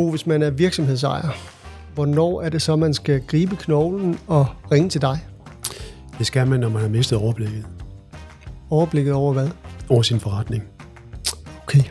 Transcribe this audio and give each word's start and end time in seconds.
Bo, 0.00 0.10
hvis 0.10 0.26
man 0.26 0.42
er 0.42 0.50
virksomhedsejer, 0.50 1.28
hvornår 1.94 2.42
er 2.42 2.48
det 2.48 2.62
så, 2.62 2.76
man 2.76 2.94
skal 2.94 3.20
gribe 3.26 3.56
knoglen 3.56 4.18
og 4.26 4.46
ringe 4.72 4.88
til 4.88 5.00
dig? 5.00 5.18
Det 6.18 6.26
skal 6.26 6.46
man, 6.46 6.60
når 6.60 6.68
man 6.68 6.82
har 6.82 6.88
mistet 6.88 7.18
overblikket 7.18 7.66
Overblikket 8.70 9.14
over 9.14 9.32
hvad? 9.32 9.48
over 9.88 10.02
sin 10.02 10.20
forretning. 10.20 10.64
Okay. 11.62 11.82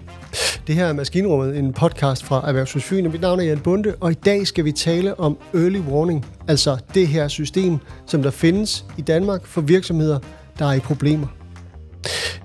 Det 0.67 0.75
her 0.75 0.85
er 0.85 0.93
Maskinrummet, 0.93 1.57
en 1.57 1.73
podcast 1.73 2.23
fra 2.23 2.47
Erhvervshus 2.47 2.83
Fyn, 2.83 3.05
og 3.05 3.11
mit 3.11 3.21
navn 3.21 3.39
er 3.39 3.43
Jan 3.43 3.59
Bunde, 3.59 3.95
og 3.99 4.11
i 4.11 4.15
dag 4.25 4.47
skal 4.47 4.65
vi 4.65 4.71
tale 4.71 5.19
om 5.19 5.37
early 5.53 5.79
warning, 5.79 6.25
altså 6.47 6.77
det 6.93 7.07
her 7.07 7.27
system, 7.27 7.77
som 8.05 8.23
der 8.23 8.31
findes 8.31 8.85
i 8.97 9.01
Danmark 9.01 9.45
for 9.45 9.61
virksomheder, 9.61 10.19
der 10.59 10.65
er 10.65 10.73
i 10.73 10.79
problemer. 10.79 11.27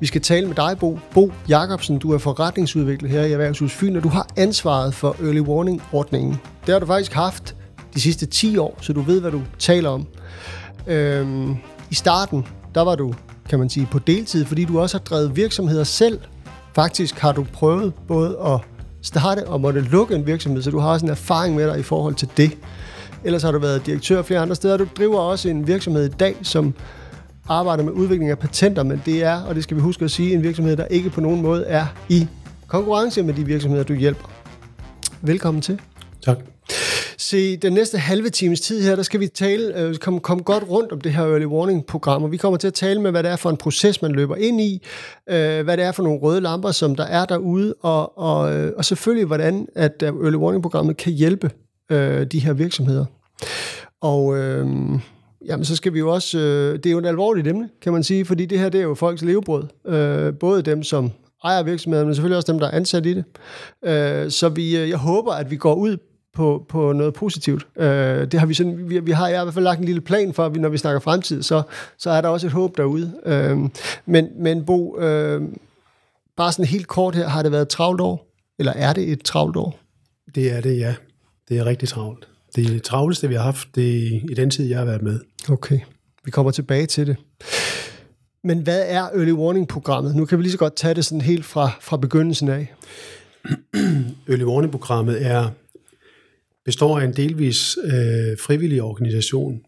Vi 0.01 0.07
skal 0.07 0.21
tale 0.21 0.47
med 0.47 0.55
dig, 0.55 0.77
Bo. 0.81 0.99
Bo 1.15 1.33
Jacobsen, 1.49 1.99
du 1.99 2.13
er 2.13 2.19
forretningsudvikler 2.19 3.09
her 3.09 3.23
i 3.23 3.33
Erhvervshus 3.33 3.73
Fyn, 3.73 3.97
og 3.97 4.03
du 4.03 4.09
har 4.09 4.29
ansvaret 4.37 4.95
for 4.95 5.17
early 5.23 5.41
warning-ordningen. 5.41 6.41
Det 6.67 6.73
har 6.73 6.79
du 6.79 6.87
faktisk 6.87 7.13
haft 7.13 7.57
de 7.95 8.01
sidste 8.01 8.27
10 8.27 8.59
år, 8.59 8.79
så 8.81 8.93
du 8.93 9.01
ved, 9.01 9.21
hvad 9.21 9.31
du 9.31 9.43
taler 9.59 9.91
om. 9.91 10.07
Øhm, 10.87 11.57
I 11.91 11.95
starten, 11.95 12.47
der 12.75 12.81
var 12.81 12.95
du, 12.95 13.15
kan 13.49 13.59
man 13.59 13.71
sige, 13.71 13.89
på 13.91 13.99
deltid, 13.99 14.45
fordi 14.45 14.65
du 14.65 14.81
også 14.81 14.99
har 14.99 15.05
drevet 15.05 15.37
virksomheder 15.37 15.85
selv. 15.85 16.19
Faktisk 16.75 17.19
har 17.19 17.33
du 17.33 17.47
prøvet 17.53 17.93
både 18.09 18.39
at 18.47 18.61
starte 19.03 19.49
og 19.49 19.61
måtte 19.61 19.81
lukke 19.81 20.15
en 20.15 20.27
virksomhed, 20.27 20.63
så 20.63 20.71
du 20.71 20.79
har 20.79 20.89
også 20.89 21.07
en 21.07 21.11
erfaring 21.11 21.55
med 21.55 21.69
dig 21.69 21.79
i 21.79 21.83
forhold 21.83 22.15
til 22.15 22.29
det. 22.37 22.59
Ellers 23.25 23.43
har 23.43 23.53
du 23.53 23.59
været 23.59 23.87
direktør 23.87 24.23
flere 24.23 24.41
andre 24.41 24.55
steder. 24.55 24.77
Du 24.77 24.87
driver 24.99 25.19
også 25.19 25.49
en 25.49 25.67
virksomhed 25.67 26.05
i 26.05 26.09
dag, 26.09 26.37
som 26.43 26.75
arbejder 27.49 27.85
med 27.85 27.93
udvikling 27.93 28.31
af 28.31 28.39
patenter, 28.39 28.83
men 28.83 29.03
det 29.07 29.23
er, 29.23 29.43
og 29.43 29.55
det 29.55 29.63
skal 29.63 29.77
vi 29.77 29.83
huske 29.83 30.05
at 30.05 30.11
sige, 30.11 30.35
en 30.35 30.43
virksomhed, 30.43 30.77
der 30.77 30.85
ikke 30.85 31.11
på 31.11 31.21
nogen 31.21 31.43
måde 31.43 31.65
er 31.65 31.87
i 32.09 32.27
konkurrence 32.67 33.23
med 33.23 33.35
de 33.35 33.45
virksomheder, 33.45 33.85
du 33.85 33.95
hjælper. 33.95 34.31
Velkommen 35.23 35.63
til. 35.63 35.81
Tak. 36.23 36.39
Se, 37.19 37.57
den 37.57 37.73
næste 37.73 37.99
halve 37.99 38.31
times 38.31 38.61
tid 38.61 38.83
her, 38.83 38.97
der 38.97 39.03
skal 39.03 39.21
vi 39.21 39.27
tale, 39.27 39.81
øh, 39.81 39.95
komme 39.95 40.21
kom 40.21 40.43
godt 40.43 40.65
rundt 40.71 40.93
om 40.93 41.01
det 41.01 41.13
her 41.13 41.23
early 41.25 41.45
warning 41.45 41.87
program, 41.87 42.23
og 42.23 42.33
vi 42.33 42.37
kommer 42.37 42.57
til 42.57 42.67
at 42.67 42.75
tale 42.75 43.01
med, 43.01 43.11
hvad 43.11 43.23
det 43.23 43.31
er 43.31 43.37
for 43.37 43.51
en 43.51 43.57
proces, 43.57 44.03
man 44.03 44.13
løber 44.13 44.37
ind 44.37 44.61
i, 44.61 44.83
øh, 45.31 45.65
hvad 45.65 45.77
det 45.77 45.85
er 45.85 45.93
for 45.93 46.03
nogle 46.03 46.21
røde 46.21 46.41
lamper, 46.41 46.71
som 46.71 46.97
der 46.97 47.05
er 47.05 47.25
derude, 47.25 47.75
og, 47.83 48.19
og, 48.19 48.55
øh, 48.55 48.73
og 48.77 48.85
selvfølgelig, 48.85 49.27
hvordan 49.27 49.69
at 49.75 50.03
øh, 50.03 50.09
early 50.09 50.37
warning 50.37 50.63
programmet 50.63 50.97
kan 50.97 51.13
hjælpe 51.13 51.51
øh, 51.91 52.27
de 52.27 52.39
her 52.39 52.53
virksomheder. 52.53 53.05
Og 54.01 54.37
øh, 54.37 54.67
jamen, 55.47 55.65
så 55.65 55.77
skal 55.77 55.95
vi 55.95 55.99
jo 55.99 56.13
også, 56.13 56.39
øh, 56.39 56.75
det 56.75 56.87
er 56.87 56.91
jo 56.91 56.99
et 56.99 57.07
alvorligt 57.07 57.49
emne, 57.49 57.69
kan 57.83 57.93
man 57.93 58.03
sige, 58.03 58.25
fordi 58.25 58.47
det 58.47 58.59
her, 58.59 58.69
det 58.69 58.79
er 58.79 58.85
jo 58.85 58.95
folks 58.95 59.23
levebrød. 59.23 59.65
Øh, 59.87 60.35
både 60.35 60.63
dem, 60.63 60.83
som 60.83 61.11
ejer 61.45 61.63
virksomheden, 61.63 62.07
men 62.07 62.15
selvfølgelig 62.15 62.37
også 62.37 62.53
dem, 62.53 62.61
der 62.61 62.67
er 62.67 62.77
ansat 62.77 63.07
i 63.07 63.15
det. 63.15 63.25
Øh, 63.85 64.31
så 64.31 64.49
vi, 64.49 64.77
øh, 64.77 64.89
jeg 64.89 64.99
håber, 64.99 65.33
at 65.33 65.51
vi 65.51 65.57
går 65.57 65.75
ud 65.75 65.97
på, 66.35 66.67
på 66.69 66.93
noget 66.93 67.15
positivt. 67.15 67.67
Øh, 67.77 67.87
det 68.33 68.41
har 68.41 68.47
vi 68.47 68.55
sådan, 68.55 68.89
vi, 68.89 69.01
vi 69.01 69.11
har 69.11 69.25
har 69.25 69.41
i 69.41 69.45
hvert 69.45 69.55
fald 69.55 69.65
lagt 69.65 69.79
en 69.79 69.85
lille 69.85 70.01
plan 70.01 70.35
for, 70.35 70.47
at 70.47 70.55
vi, 70.55 70.61
når 70.61 70.69
vi 70.69 70.79
snakker 70.79 71.01
fremtid, 71.01 71.43
så, 71.43 71.63
så 71.99 72.11
er 72.11 72.21
der 72.21 72.29
også 72.29 72.47
et 72.47 72.53
håb 72.53 72.77
derude. 72.77 73.13
Øh, 73.27 73.59
men, 74.07 74.29
men 74.39 74.65
Bo, 74.65 74.99
øh, 75.01 75.43
bare 76.37 76.53
sådan 76.53 76.65
helt 76.65 76.89
kort 76.89 77.15
her, 77.15 77.29
har 77.29 77.43
det 77.43 77.53
været 77.53 77.63
et 77.63 77.69
travlt 77.69 78.01
år? 78.01 78.27
Eller 78.59 78.73
er 78.73 78.93
det 78.93 79.13
et 79.13 79.23
travlt 79.23 79.57
år? 79.57 79.79
Det 80.35 80.53
er 80.53 80.61
det, 80.61 80.79
ja. 80.79 80.95
Det 81.49 81.59
er 81.59 81.65
rigtig 81.65 81.89
travlt. 81.89 82.29
Det 82.57 82.65
er 82.67 82.69
det 82.69 82.83
travleste, 82.83 83.29
vi 83.29 83.35
har 83.35 83.43
haft 83.43 83.69
det 83.75 84.23
i 84.31 84.35
den 84.37 84.51
tid, 84.51 84.69
jeg 84.69 84.79
har 84.79 84.85
været 84.85 85.03
med. 85.03 85.21
Okay, 85.49 85.81
vi 86.25 86.31
kommer 86.31 86.53
tilbage 86.53 86.87
til 86.87 87.07
det. 87.07 87.17
Men 88.45 88.59
hvad 88.59 88.85
er 88.87 89.03
Early 89.03 89.33
Warning-programmet? 89.33 90.17
Nu 90.17 90.25
kan 90.25 90.39
vi 90.39 90.43
lige 90.43 90.53
så 90.53 90.59
godt 90.59 90.77
tage 90.77 90.95
det 90.95 91.05
sådan 91.05 91.21
helt 91.21 91.45
fra, 91.45 91.71
fra 91.81 91.97
begyndelsen 91.97 92.49
af. 92.49 92.75
Early 94.29 94.43
Warning-programmet 94.43 95.27
er, 95.27 95.51
består 96.65 97.01
af 97.01 97.05
en 97.05 97.13
delvis 97.13 97.79
øh, 97.85 98.39
frivillig 98.39 98.83
organisation. 98.83 99.61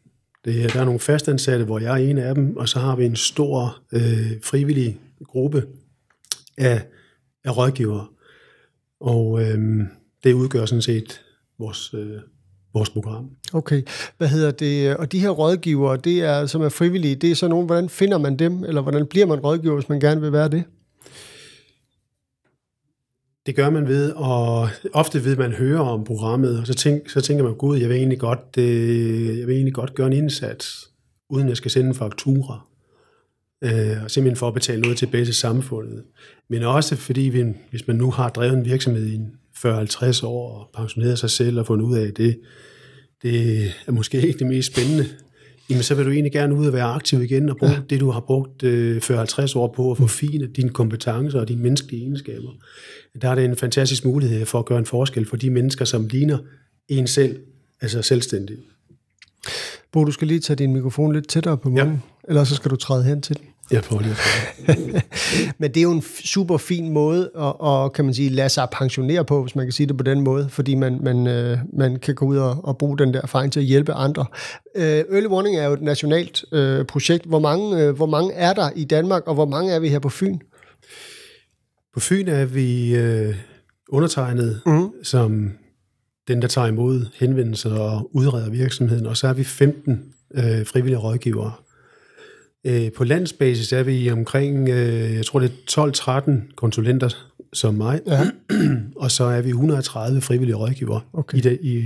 Det 0.45 0.65
er, 0.65 0.69
der 0.69 0.81
er 0.81 0.85
nogle 0.85 1.01
fastansatte, 1.01 1.65
hvor 1.65 1.79
jeg 1.79 1.93
er 1.93 2.11
en 2.11 2.19
af 2.19 2.35
dem, 2.35 2.57
og 2.57 2.69
så 2.69 2.79
har 2.79 2.97
vi 2.97 3.05
en 3.07 3.17
stor 3.17 3.83
øh, 3.93 4.33
frivillig 4.43 4.99
gruppe 5.25 5.67
af, 6.59 6.83
af 7.45 7.57
rådgivere. 7.57 8.07
Og 9.01 9.43
øh, 9.43 9.81
det 10.25 10.33
udgør 10.33 10.67
sådan 10.67 10.83
set 10.83 11.21
vores, 11.59 11.95
øh, 11.95 12.19
vores 12.77 12.91
program. 12.91 13.31
Okay, 13.53 13.83
hvad 14.19 14.29
hedder 14.29 14.51
det? 14.51 14.97
Og 14.97 15.13
de 15.13 15.21
her 15.21 15.31
rådgivere, 15.31 15.97
det 15.97 16.23
er, 16.23 16.47
som 16.47 16.63
er 16.63 16.69
frivillige, 16.69 17.15
det 17.15 17.31
er 17.31 17.35
så 17.35 17.49
nogen, 17.49 17.67
hvordan 17.67 17.89
finder 17.89 18.19
man 18.19 18.37
dem, 18.37 18.65
eller 18.65 18.83
hvordan 18.83 19.07
bliver 19.07 19.27
man 19.27 19.39
rådgiver, 19.39 19.75
hvis 19.75 19.89
man 19.89 20.01
gerne 20.01 20.21
vil 20.21 20.33
være 20.33 20.49
det? 20.49 20.65
Det 23.47 23.57
gør 23.57 23.71
man 23.71 23.89
ved, 23.89 24.13
og 24.13 24.69
ofte 24.93 25.25
ved 25.25 25.37
man 25.37 25.53
hører 25.53 25.81
om 25.81 26.05
programmet, 26.05 26.61
og 26.61 26.67
så, 26.67 26.75
tænk, 26.75 27.11
så 27.11 27.21
tænker 27.21 27.45
man, 27.45 27.55
gud, 27.55 27.79
jeg 27.79 27.89
vil, 27.89 27.97
egentlig 27.97 28.19
godt, 28.19 28.59
øh, 28.59 29.39
jeg 29.39 29.47
vil 29.47 29.55
egentlig 29.55 29.75
godt 29.75 29.95
gøre 29.95 30.07
en 30.07 30.13
indsats, 30.13 30.91
uden 31.31 31.49
jeg 31.49 31.57
skal 31.57 31.71
sende 31.71 31.89
en 31.89 31.95
faktura, 31.95 32.61
øh, 33.65 34.05
og 34.05 34.11
simpelthen 34.11 34.37
for 34.37 34.49
at 34.49 34.55
betale 34.55 34.83
noget 34.83 34.97
tilbage 34.97 35.25
til 35.25 35.35
samfundet. 35.35 36.03
Men 36.49 36.63
også 36.63 36.97
fordi, 36.97 37.21
vi, 37.21 37.45
hvis 37.71 37.87
man 37.87 37.97
nu 37.97 38.11
har 38.11 38.29
drevet 38.29 38.55
en 38.55 38.65
virksomhed 38.65 39.07
i 39.07 39.19
40-50 39.57 40.27
år, 40.27 40.59
og 40.59 40.71
pensioneret 40.75 41.19
sig 41.19 41.31
selv 41.31 41.59
og 41.59 41.67
fundet 41.67 41.87
ud 41.87 41.99
af, 41.99 42.13
det, 42.15 42.39
det 43.23 43.73
er 43.87 43.93
måske 43.93 44.27
ikke 44.27 44.39
det 44.39 44.47
mest 44.47 44.73
spændende, 44.73 45.07
jamen 45.71 45.83
så 45.83 45.95
vil 45.95 46.05
du 46.05 46.11
egentlig 46.11 46.33
gerne 46.33 46.55
ud 46.55 46.67
og 46.67 46.73
være 46.73 46.85
aktiv 46.85 47.23
igen 47.23 47.49
og 47.49 47.57
bruge 47.57 47.73
ja. 47.73 47.81
det, 47.91 48.01
du 48.01 48.11
har 48.11 48.21
brugt 48.21 48.63
øh, 48.63 48.97
40-50 48.97 49.59
år 49.59 49.73
på 49.77 49.91
at 49.91 49.97
forfine 49.97 50.47
dine 50.47 50.71
kompetencer 50.71 51.41
og 51.41 51.49
dine 51.49 51.63
menneskelige 51.63 52.03
egenskaber. 52.03 52.51
Der 53.23 53.29
er 53.29 53.35
det 53.35 53.45
en 53.45 53.57
fantastisk 53.57 54.05
mulighed 54.05 54.47
for 54.47 54.59
at 54.59 54.65
gøre 54.65 54.79
en 54.79 54.87
forskel 54.87 55.27
for 55.27 55.37
de 55.37 55.51
mennesker, 55.51 55.85
som 55.85 56.07
ligner 56.07 56.39
en 56.89 57.07
selv, 57.07 57.41
altså 57.81 58.03
selvstændig. 58.03 58.57
Bo, 59.93 60.05
du 60.05 60.13
skal 60.13 60.29
lige 60.29 60.41
tage 60.41 60.57
din 60.57 60.73
mikrofon 60.73 61.13
lidt 61.13 61.29
tættere 61.29 61.59
på 61.59 61.69
munden, 61.69 61.89
ja. 61.89 62.29
ellers 62.29 62.49
så 62.49 62.55
skal 62.55 62.71
du 62.71 62.77
træde 62.77 63.05
hen 63.05 63.23
til 63.23 63.37
den. 63.37 63.47
Jeg 63.71 63.83
prøver 63.83 64.03
lige 64.03 64.15
at 64.69 65.05
Men 65.59 65.71
det 65.71 65.77
er 65.77 65.83
jo 65.83 65.93
en 65.93 66.03
super 66.25 66.57
fin 66.57 66.93
måde 66.93 67.31
at, 67.39 67.69
at, 67.69 67.93
kan 67.93 68.05
man 68.05 68.15
sige, 68.15 68.29
lade 68.29 68.49
sig 68.49 68.69
pensionere 68.73 69.25
på, 69.25 69.43
hvis 69.43 69.57
man 69.57 69.67
kan 69.67 69.73
sige 69.73 69.87
det 69.87 69.97
på 69.97 70.03
den 70.03 70.21
måde, 70.21 70.49
fordi 70.49 70.75
man, 70.75 70.99
man, 71.03 71.27
øh, 71.27 71.59
man 71.73 71.97
kan 71.97 72.15
gå 72.15 72.27
ud 72.27 72.37
og, 72.37 72.65
og 72.65 72.79
bruge 72.79 72.99
den 72.99 73.15
der 73.15 73.21
erfaring 73.23 73.53
til 73.53 73.61
at 73.61 73.67
hjælpe 73.67 73.93
andre. 73.93 74.27
Øh, 74.75 75.05
Early 75.13 75.27
Warning 75.27 75.57
er 75.57 75.67
jo 75.67 75.73
et 75.73 75.83
nationalt 75.83 76.45
øh, 76.53 76.85
projekt. 76.85 77.25
Hvor 77.25 77.39
mange, 77.39 77.83
øh, 77.83 77.97
hvor 77.97 78.07
mange 78.07 78.33
er 78.33 78.53
der 78.53 78.71
i 78.77 78.85
Danmark, 78.85 79.27
og 79.27 79.35
hvor 79.35 79.47
mange 79.47 79.73
er 79.73 79.79
vi 79.79 79.89
her 79.89 79.99
på 79.99 80.09
Fyn? 80.09 80.39
På 81.95 82.01
Fyn 82.01 82.29
er 82.29 82.45
vi 82.45 82.97
øh, 82.97 83.35
undertegnet 83.89 84.61
mm. 84.67 84.91
som 85.03 85.51
den, 86.29 86.43
der 86.43 86.49
tager 86.49 86.67
imod 86.67 87.07
henvendelser 87.15 87.75
og 87.75 88.11
udreder 88.13 88.51
virksomheden, 88.51 89.07
og 89.07 89.17
så 89.17 89.29
er 89.29 89.33
vi 89.33 89.45
15 89.45 90.05
øh, 90.35 90.67
frivillige 90.67 90.99
rådgivere. 90.99 91.53
Øh, 92.67 92.93
på 92.93 93.05
landsbasis 93.05 93.73
er 93.73 93.83
vi 93.83 94.11
omkring, 94.11 94.69
øh, 94.69 95.15
jeg 95.15 95.27
tror 95.27 95.41
det 95.41 95.53
er 95.77 96.23
12-13 96.51 96.55
konsulenter 96.57 97.09
som 97.53 97.75
mig, 97.75 98.01
ja. 98.07 98.21
og 99.03 99.11
så 99.11 99.25
er 99.25 99.43
vi 99.43 99.49
130 99.49 100.21
frivillige 100.21 100.57
rådgivere 100.57 101.01
okay. 101.13 101.39
i, 101.39 101.41
det, 101.41 101.59
i 101.63 101.85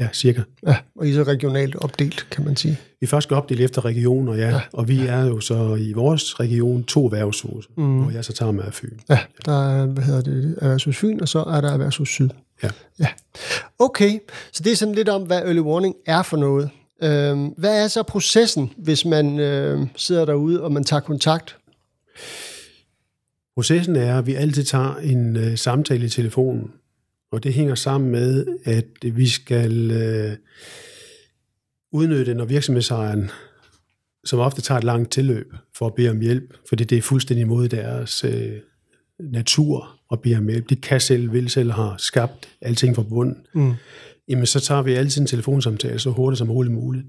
ja, 0.00 0.08
cirka. 0.12 0.42
Ja, 0.66 0.76
og 0.96 1.06
I 1.06 1.10
er 1.10 1.14
så 1.14 1.22
regionalt 1.22 1.76
opdelt, 1.76 2.26
kan 2.30 2.44
man 2.44 2.56
sige. 2.56 2.78
Vi 3.00 3.04
er 3.04 3.08
først 3.08 3.32
opdelt 3.32 3.60
efter 3.60 3.84
regioner, 3.84 4.34
ja, 4.34 4.48
ja. 4.48 4.60
og 4.72 4.88
vi 4.88 4.98
er 5.06 5.24
jo 5.24 5.40
så 5.40 5.74
i 5.74 5.92
vores 5.92 6.40
region 6.40 6.84
to 6.84 7.04
erhvervshuse, 7.04 7.68
mm. 7.76 8.02
hvor 8.02 8.10
jeg 8.10 8.24
så 8.24 8.32
tager 8.32 8.52
med 8.52 8.64
af 8.64 8.74
Fyn. 8.74 8.98
Ja, 9.08 9.18
der 9.44 9.70
er, 9.70 9.86
hvad 9.86 10.04
hedder 10.04 10.22
det, 10.22 10.58
Erhvervshus 10.60 10.96
Fyn, 10.96 11.20
og 11.20 11.28
så 11.28 11.38
er 11.38 11.60
der 11.60 11.70
Erhvervshus 11.70 12.08
Syd. 12.08 12.28
Ja. 12.62 12.68
ja. 12.98 13.08
Okay, 13.78 14.18
så 14.52 14.62
det 14.62 14.72
er 14.72 14.76
sådan 14.76 14.94
lidt 14.94 15.08
om, 15.08 15.22
hvad 15.22 15.42
early 15.42 15.60
warning 15.60 15.94
er 16.06 16.22
for 16.22 16.36
noget. 16.36 16.70
Øh, 17.02 17.44
hvad 17.56 17.84
er 17.84 17.88
så 17.88 18.02
processen, 18.02 18.72
hvis 18.76 19.04
man 19.04 19.38
øh, 19.38 19.86
sidder 19.96 20.24
derude, 20.24 20.62
og 20.62 20.72
man 20.72 20.84
tager 20.84 21.00
kontakt? 21.00 21.56
Processen 23.54 23.96
er, 23.96 24.18
at 24.18 24.26
vi 24.26 24.34
altid 24.34 24.64
tager 24.64 24.96
en 24.96 25.36
øh, 25.36 25.58
samtale 25.58 26.06
i 26.06 26.08
telefonen, 26.08 26.72
og 27.32 27.44
det 27.44 27.54
hænger 27.54 27.74
sammen 27.74 28.10
med, 28.10 28.46
at 28.64 29.16
vi 29.16 29.28
skal 29.28 29.90
øh, 29.90 30.36
udnytte, 31.92 32.34
når 32.34 32.44
virksomhedsejeren, 32.44 33.30
som 34.24 34.38
ofte 34.38 34.62
tager 34.62 34.78
et 34.78 34.84
langt 34.84 35.12
tilløb 35.12 35.52
for 35.76 35.86
at 35.86 35.94
bede 35.94 36.10
om 36.10 36.20
hjælp, 36.20 36.54
fordi 36.68 36.84
det 36.84 36.98
er 36.98 37.02
fuldstændig 37.02 37.42
imod 37.42 37.68
deres 37.68 38.24
øh, 38.24 38.52
natur 39.18 40.00
at 40.12 40.20
bede 40.20 40.36
om 40.36 40.48
hjælp. 40.48 40.70
De 40.70 40.76
kan 40.76 41.00
selv, 41.00 41.32
vil 41.32 41.50
selv, 41.50 41.70
har 41.70 41.94
skabt 41.98 42.48
alting 42.60 42.96
fra 42.96 43.02
bunden. 43.02 43.46
Mm 43.52 43.74
jamen 44.28 44.46
så 44.46 44.60
tager 44.60 44.82
vi 44.82 44.92
altid 44.92 45.20
en 45.20 45.26
telefonsamtale 45.26 45.98
så 45.98 46.10
hurtigt 46.10 46.38
som 46.38 46.48
muligt 46.48 46.74
muligt, 46.74 47.06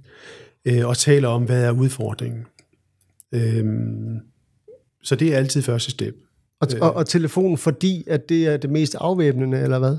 øh, 0.66 0.88
og 0.88 0.98
taler 0.98 1.28
om, 1.28 1.44
hvad 1.44 1.64
er 1.64 1.72
udfordringen. 1.72 2.46
Øh, 3.32 3.66
så 5.04 5.16
det 5.16 5.34
er 5.34 5.38
altid 5.38 5.62
første 5.62 5.92
step. 5.92 6.16
Og, 6.62 6.68
og, 6.82 6.94
og 6.94 7.08
telefonen, 7.08 7.58
fordi 7.58 8.04
at 8.08 8.30
det 8.30 8.48
er 8.48 8.58
det 8.58 8.70
mest 8.70 8.96
afvæbnende, 9.00 9.60
eller 9.60 9.80
hvad? 9.80 9.98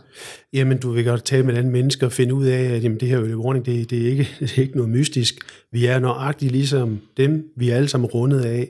Jamen, 0.53 0.79
du 0.79 0.91
vil 0.91 1.05
godt 1.05 1.25
tale 1.25 1.47
med 1.47 1.57
andre 1.57 1.71
mennesker 1.71 2.07
og 2.07 2.13
finde 2.13 2.35
ud 2.35 2.47
af, 2.47 2.63
at 2.63 2.85
jamen, 2.85 3.01
det 3.01 3.09
her 3.09 3.19
early 3.19 3.35
warning, 3.35 3.67
det, 3.67 3.91
det, 3.91 4.03
er 4.03 4.11
ikke, 4.11 4.29
det 4.41 4.59
er 4.59 4.63
ikke 4.63 4.77
noget 4.77 4.91
mystisk. 4.91 5.35
Vi 5.73 5.87
er 5.87 5.99
nøjagtigt 5.99 6.53
ligesom 6.53 7.01
dem, 7.17 7.53
vi 7.57 7.71
er 7.71 7.77
alle 7.77 7.89
sammen 7.89 8.11
rundet 8.11 8.41
af, 8.41 8.69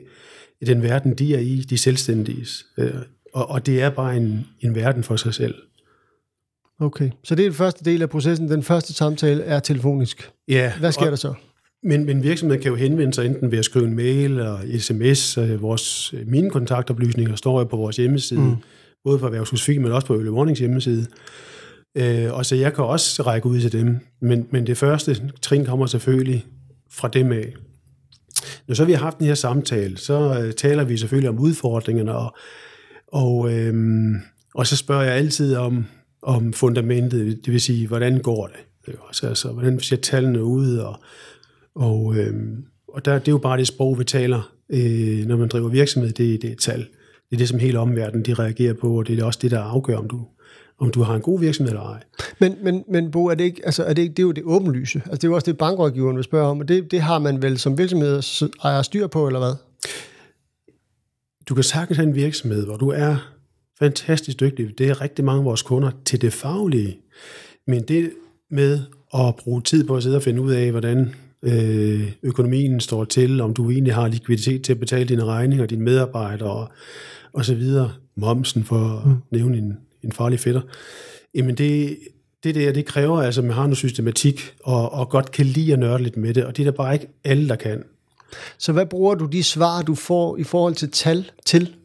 i 0.61 0.65
den 0.65 0.83
verden, 0.83 1.13
de 1.13 1.35
er 1.35 1.39
i, 1.39 1.55
de 1.69 1.77
selvstændige. 1.77 2.45
Øh, 2.77 2.93
og, 3.33 3.49
og 3.49 3.65
det 3.65 3.81
er 3.81 3.89
bare 3.89 4.17
en, 4.17 4.47
en 4.59 4.75
verden 4.75 5.03
for 5.03 5.15
sig 5.15 5.33
selv. 5.33 5.55
Okay, 6.79 7.09
så 7.23 7.35
det 7.35 7.45
er 7.45 7.49
den 7.49 7.55
første 7.55 7.85
del 7.85 8.01
af 8.01 8.09
processen. 8.09 8.49
Den 8.49 8.63
første 8.63 8.93
samtale 8.93 9.43
er 9.43 9.59
telefonisk. 9.59 10.31
Ja, 10.47 10.73
Hvad 10.79 10.91
sker 10.91 11.05
og, 11.05 11.11
der 11.11 11.15
så? 11.15 11.33
Men, 11.83 12.05
men 12.05 12.23
virksomheden 12.23 12.61
kan 12.61 12.71
jo 12.71 12.75
henvende 12.75 13.13
sig 13.13 13.25
enten 13.25 13.51
ved 13.51 13.59
at 13.59 13.65
skrive 13.65 13.85
en 13.85 13.95
mail 13.95 14.31
eller 14.31 14.79
sms. 14.79 15.37
Øh, 15.37 15.61
Vores, 15.61 16.13
øh, 16.13 16.27
mine 16.27 16.49
kontaktoplysninger 16.49 17.35
står 17.35 17.59
jo 17.59 17.65
på 17.65 17.77
vores 17.77 17.97
hjemmeside, 17.97 18.39
mm. 18.39 18.55
både 19.03 19.19
på 19.19 19.25
Erhvervshusfik, 19.25 19.79
men 19.81 19.91
også 19.91 20.07
på 20.07 20.13
Early 20.13 20.29
Warnings 20.29 20.59
hjemmeside. 20.59 21.05
Øh, 21.97 22.33
og 22.33 22.45
så 22.45 22.55
jeg 22.55 22.73
kan 22.73 22.83
også 22.83 23.21
række 23.21 23.47
ud 23.47 23.59
til 23.59 23.71
dem. 23.71 23.99
Men, 24.21 24.47
men 24.51 24.67
det 24.67 24.77
første 24.77 25.31
trin 25.41 25.65
kommer 25.65 25.85
selvfølgelig 25.85 26.45
fra 26.91 27.07
dem 27.07 27.31
af. 27.31 27.53
Når 28.67 28.75
så 28.75 28.85
vi 28.85 28.91
har 28.91 28.99
haft 28.99 29.19
den 29.19 29.27
her 29.27 29.35
samtale, 29.35 29.97
så 29.97 30.41
øh, 30.43 30.53
taler 30.53 30.83
vi 30.83 30.97
selvfølgelig 30.97 31.29
om 31.29 31.39
udfordringerne, 31.39 32.15
og, 32.15 32.35
og, 33.07 33.53
øhm, 33.53 34.15
og 34.55 34.67
så 34.67 34.77
spørger 34.77 35.03
jeg 35.03 35.13
altid 35.13 35.55
om, 35.55 35.85
om 36.27 36.53
fundamentet, 36.53 37.45
det 37.45 37.53
vil 37.53 37.61
sige, 37.61 37.87
hvordan 37.87 38.19
går 38.19 38.47
det? 38.47 38.95
også, 38.99 39.27
altså, 39.27 39.51
hvordan 39.51 39.79
ser 39.79 39.95
tallene 39.95 40.43
ud? 40.43 40.77
Og, 40.77 40.99
og, 41.75 42.15
øhm, 42.15 42.63
og 42.87 43.05
der, 43.05 43.19
det 43.19 43.27
er 43.27 43.31
jo 43.31 43.37
bare 43.37 43.57
det 43.57 43.67
sprog, 43.67 43.99
vi 43.99 44.03
taler, 44.03 44.53
øh, 44.69 45.25
når 45.25 45.37
man 45.37 45.47
driver 45.47 45.69
virksomhed, 45.69 46.11
det, 46.11 46.41
det 46.41 46.51
er 46.51 46.55
tal. 46.55 46.79
Det 47.29 47.35
er 47.35 47.37
det, 47.37 47.49
som 47.49 47.59
hele 47.59 47.79
omverdenen 47.79 48.25
de 48.25 48.33
reagerer 48.33 48.73
på, 48.73 48.97
og 48.97 49.07
det 49.07 49.19
er 49.19 49.23
også 49.23 49.39
det, 49.41 49.51
der 49.51 49.59
afgør, 49.59 49.97
om 49.97 50.07
du, 50.07 50.21
om 50.79 50.91
du 50.91 51.01
har 51.01 51.15
en 51.15 51.21
god 51.21 51.39
virksomhed 51.39 51.71
eller 51.71 51.83
ej. 51.83 52.03
Men, 52.39 52.55
men, 52.63 52.83
men 52.89 53.11
Bo, 53.11 53.25
er 53.25 53.35
det 53.35 53.43
ikke, 53.43 53.61
altså 53.65 53.83
er 53.83 53.93
det, 53.93 54.01
ikke, 54.01 54.13
det 54.13 54.19
er 54.19 54.27
jo 54.27 54.31
det 54.31 54.43
åbenlyse. 54.43 55.01
Altså 55.05 55.15
det 55.15 55.23
er 55.23 55.27
jo 55.27 55.35
også 55.35 55.51
det, 55.51 55.57
bankrådgiveren 55.57 56.15
vil 56.15 56.23
spørge 56.23 56.47
om, 56.47 56.59
og 56.59 56.67
det, 56.67 56.91
det 56.91 57.01
har 57.01 57.19
man 57.19 57.41
vel 57.41 57.57
som 57.57 57.77
virksomhed 57.77 58.21
ejer 58.63 58.81
styr 58.81 59.07
på, 59.07 59.27
eller 59.27 59.39
hvad? 59.39 59.55
Du 61.49 61.55
kan 61.55 61.63
sagtens 61.63 61.97
have 61.97 62.07
en 62.07 62.15
virksomhed, 62.15 62.65
hvor 62.65 62.77
du 62.77 62.89
er 62.89 63.36
fantastisk 63.79 64.39
dygtig. 64.39 64.77
Det 64.77 64.89
er 64.89 65.01
rigtig 65.01 65.25
mange 65.25 65.39
af 65.39 65.45
vores 65.45 65.61
kunder 65.61 65.91
til 66.05 66.21
det 66.21 66.33
faglige. 66.33 66.97
Men 67.67 67.83
det 67.83 68.11
med 68.49 68.79
at 69.13 69.35
bruge 69.35 69.61
tid 69.61 69.83
på 69.83 69.95
at 69.95 70.03
sidde 70.03 70.15
og 70.15 70.23
finde 70.23 70.41
ud 70.41 70.51
af, 70.51 70.71
hvordan 70.71 71.15
øh, 71.43 72.11
økonomien 72.23 72.79
står 72.79 73.05
til, 73.05 73.41
om 73.41 73.53
du 73.53 73.69
egentlig 73.71 73.93
har 73.93 74.07
likviditet 74.07 74.63
til 74.63 74.73
at 74.73 74.79
betale 74.79 75.09
dine 75.09 75.25
regninger, 75.25 75.65
dine 75.65 75.83
medarbejdere 75.83 76.51
og, 76.51 76.69
og 77.33 77.45
så 77.45 77.55
videre, 77.55 77.91
momsen 78.15 78.63
for 78.63 78.97
at 78.97 79.05
mm. 79.05 79.15
nævne 79.31 79.57
en, 79.57 79.77
en 80.03 80.11
farlig 80.11 80.39
fætter, 80.39 80.61
jamen 81.35 81.55
det, 81.55 81.97
det 82.43 82.55
der, 82.55 82.71
det 82.71 82.85
kræver 82.85 83.21
altså, 83.21 83.41
at 83.41 83.47
man 83.47 83.55
har 83.55 83.63
noget 83.63 83.77
systematik, 83.77 84.53
og, 84.63 84.93
og 84.93 85.09
godt 85.09 85.31
kan 85.31 85.45
lide 85.45 85.73
at 85.73 85.79
nørde 85.79 86.03
lidt 86.03 86.17
med 86.17 86.33
det, 86.33 86.45
og 86.45 86.57
det 86.57 86.67
er 86.67 86.71
der 86.71 86.77
bare 86.77 86.93
ikke 86.93 87.07
alle, 87.23 87.49
der 87.49 87.55
kan. 87.55 87.83
Så 88.57 88.71
hvad 88.71 88.85
bruger 88.85 89.15
du 89.15 89.25
de 89.25 89.43
svar, 89.43 89.81
du 89.81 89.95
får 89.95 90.37
i 90.37 90.43
forhold 90.43 90.75
til 90.75 90.91
tal 90.91 91.31
til? 91.45 91.75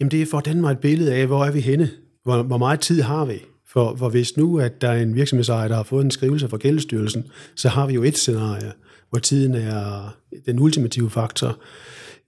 Jamen 0.00 0.10
det 0.10 0.22
er 0.22 0.26
for 0.26 0.38
at 0.38 0.44
danne 0.44 0.60
mig 0.60 0.72
et 0.72 0.78
billede 0.78 1.14
af, 1.14 1.26
hvor 1.26 1.44
er 1.44 1.50
vi 1.50 1.60
henne? 1.60 1.90
Hvor, 2.24 2.42
hvor 2.42 2.58
meget 2.58 2.80
tid 2.80 3.02
har 3.02 3.24
vi? 3.24 3.42
For, 3.66 3.96
for 3.96 4.08
hvis 4.08 4.36
nu, 4.36 4.58
at 4.58 4.80
der 4.80 4.88
er 4.88 5.02
en 5.02 5.14
virksomhedsejer, 5.14 5.68
der 5.68 5.76
har 5.76 5.82
fået 5.82 6.04
en 6.04 6.10
skrivelse 6.10 6.48
fra 6.48 6.56
Gældestyrelsen, 6.56 7.24
så 7.56 7.68
har 7.68 7.86
vi 7.86 7.94
jo 7.94 8.02
et 8.02 8.16
scenarie, 8.16 8.72
hvor 9.10 9.18
tiden 9.18 9.54
er 9.54 10.16
den 10.46 10.58
ultimative 10.58 11.10
faktor. 11.10 11.58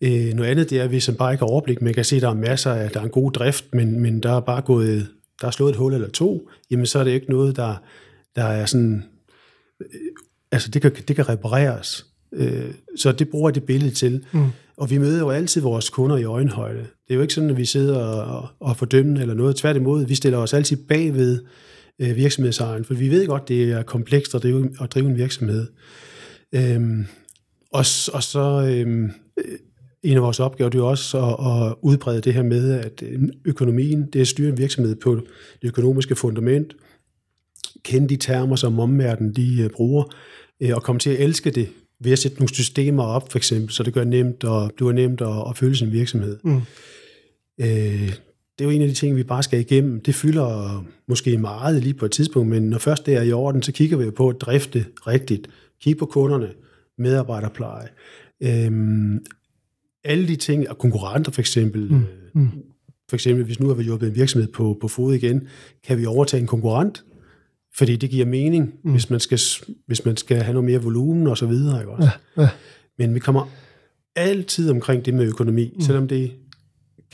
Øh, 0.01 0.35
noget 0.35 0.51
andet 0.51 0.71
det 0.71 0.81
er, 0.81 0.85
at 0.85 0.91
vi 0.91 1.01
som 1.01 1.15
bare 1.15 1.33
ikke 1.33 1.43
har 1.43 1.51
overblik, 1.51 1.83
man 1.83 1.95
kan 1.95 2.05
se, 2.05 2.17
at 2.17 2.23
der 2.23 2.29
er 2.29 2.35
masser 2.35 2.73
af, 2.73 2.91
der 2.91 3.01
er 3.01 3.05
en 3.05 3.11
god 3.11 3.33
drift, 3.33 3.65
men, 3.75 4.01
men 4.01 4.21
der 4.21 4.33
er 4.33 4.41
bare 4.41 4.63
gået, 4.63 5.09
der 5.41 5.47
er 5.47 5.51
slået 5.51 5.71
et 5.71 5.77
hul 5.77 5.95
eller 5.95 6.09
to, 6.09 6.51
jamen 6.71 6.87
så 6.87 6.99
er 6.99 7.05
det 7.05 7.11
ikke 7.11 7.31
noget, 7.31 7.57
der, 7.57 7.77
der 8.37 8.45
er 8.45 8.67
sådan, 8.67 9.05
øh, 9.81 9.87
altså 10.53 10.71
det 10.71 10.83
kan, 10.83 10.93
det 11.09 11.17
kan 11.17 11.29
repareres. 11.29 12.07
Øh, 12.33 12.75
så 12.97 13.13
det 13.13 13.29
bruger 13.29 13.51
det 13.51 13.63
billede 13.63 13.95
til. 13.95 14.25
Mm. 14.33 14.47
Og 14.77 14.91
vi 14.91 14.99
møder 14.99 15.19
jo 15.19 15.31
altid 15.31 15.61
vores 15.61 15.91
kunder 15.91 16.17
i 16.17 16.25
øjenhøjde. 16.25 16.79
Det 16.79 17.11
er 17.11 17.15
jo 17.15 17.21
ikke 17.21 17.35
sådan, 17.35 17.51
at 17.51 17.57
vi 17.57 17.65
sidder 17.65 17.99
og, 17.99 18.49
og 18.61 18.77
fordømmer 18.77 19.21
eller 19.21 19.35
noget. 19.35 19.57
Tværtimod, 19.57 20.07
vi 20.07 20.15
stiller 20.15 20.39
os 20.39 20.55
altid 20.55 20.77
bagved 20.77 21.45
øh, 21.99 22.17
virksomhedsejeren, 22.17 22.85
for 22.85 22.95
vi 22.95 23.11
ved 23.11 23.27
godt, 23.27 23.49
det 23.49 23.73
er 23.73 23.83
komplekst 23.83 24.35
at 24.35 24.43
drive, 24.43 24.71
at 24.81 24.93
drive 24.93 25.07
en 25.07 25.17
virksomhed. 25.17 25.67
Øhm, 26.55 27.07
og, 27.73 27.85
og 28.13 28.23
så 28.23 28.67
øhm, 28.71 29.11
en 30.03 30.17
af 30.17 30.23
vores 30.23 30.41
opgaver, 30.41 30.71
det 30.71 30.79
er 30.79 30.83
også 30.83 31.19
at, 31.19 31.69
at 31.69 31.75
udbrede 31.83 32.21
det 32.21 32.35
her 32.35 32.43
med, 32.43 32.73
at 32.73 33.03
økonomien, 33.45 34.07
det 34.07 34.17
er 34.17 34.21
at 34.21 34.29
styre 34.29 34.49
en 34.49 34.59
virksomhed 34.59 34.97
på 34.97 35.15
det 35.63 35.69
økonomiske 35.69 36.17
fundament, 36.17 36.77
kende 37.85 38.09
de 38.09 38.17
termer, 38.17 38.57
som 38.57 38.81
omverdenen 38.81 39.35
de 39.37 39.65
uh, 39.65 39.71
bruger, 39.71 40.05
og 40.73 40.83
komme 40.83 40.99
til 40.99 41.11
at 41.11 41.21
elske 41.21 41.51
det 41.51 41.69
ved 42.05 42.13
at 42.13 42.19
sætte 42.19 42.39
nogle 42.39 42.55
systemer 42.55 43.03
op, 43.03 43.31
for 43.31 43.39
eksempel, 43.39 43.73
så 43.73 43.83
det 43.83 43.95
gør 43.95 44.05
nemt, 44.05 44.45
og 44.45 44.73
du 44.79 44.89
er 44.89 44.93
nemt 44.93 45.21
at, 45.21 45.45
at 45.49 45.57
føle 45.57 45.77
sin 45.77 45.93
virksomhed. 45.93 46.39
Mm. 46.43 46.57
Uh, 47.59 48.13
det 48.59 48.61
er 48.61 48.65
jo 48.65 48.71
en 48.71 48.83
af 48.83 48.89
de 48.89 48.95
ting, 48.95 49.17
vi 49.17 49.23
bare 49.23 49.43
skal 49.43 49.61
igennem. 49.61 50.01
Det 50.01 50.15
fylder 50.15 50.85
måske 51.07 51.39
meget 51.39 51.83
lige 51.83 51.95
på 51.95 52.05
et 52.05 52.11
tidspunkt, 52.11 52.49
men 52.49 52.63
når 52.63 52.79
først 52.79 53.07
det 53.07 53.15
er 53.15 53.23
i 53.23 53.33
orden, 53.33 53.63
så 53.63 53.73
kigger 53.73 53.97
vi 53.97 54.11
på 54.11 54.29
at 54.29 54.41
drifte 54.41 54.85
rigtigt. 55.07 55.49
Kig 55.83 55.97
på 55.97 56.07
kunderne, 56.07 56.49
medarbejderpleje, 56.99 57.89
øhm, 58.43 59.25
alle 60.05 60.29
de 60.29 60.37
ting, 60.37 60.71
og 60.71 60.79
konkurrenter 60.79 61.33
for 61.33 61.41
eksempel, 61.41 61.93
mm. 61.93 62.05
Mm. 62.33 62.49
for 63.09 63.17
eksempel 63.17 63.45
hvis 63.45 63.61
nu 63.61 63.67
har 63.67 63.75
vi 63.75 63.83
hjulpet 63.83 64.09
en 64.09 64.15
virksomhed 64.15 64.49
på, 64.49 64.79
på 64.81 64.89
fod 64.89 65.15
igen, 65.15 65.49
kan 65.85 65.99
vi 65.99 66.07
overtage 66.07 66.41
en 66.41 66.47
konkurrent? 66.47 67.05
Fordi 67.77 67.97
det 67.97 68.11
giver 68.11 68.27
mening, 68.27 68.75
mm. 68.85 68.91
hvis, 68.91 69.11
man 69.11 69.21
skal, 69.21 69.41
hvis 69.87 70.05
man 70.05 70.17
skal 70.17 70.37
have 70.37 70.53
noget 70.53 70.65
mere 70.65 70.83
volumen 70.83 71.27
og 71.27 71.39
så 71.39 71.47
videre. 71.47 71.81
Ikke 71.81 71.93
også? 71.93 72.09
Ja, 72.37 72.43
ja. 72.43 72.49
Men 72.99 73.15
vi 73.15 73.19
kommer 73.19 73.49
altid 74.17 74.71
omkring 74.71 75.05
det 75.05 75.15
med 75.15 75.25
økonomi, 75.25 75.73
mm. 75.75 75.81
selvom 75.81 76.09
det 76.09 76.33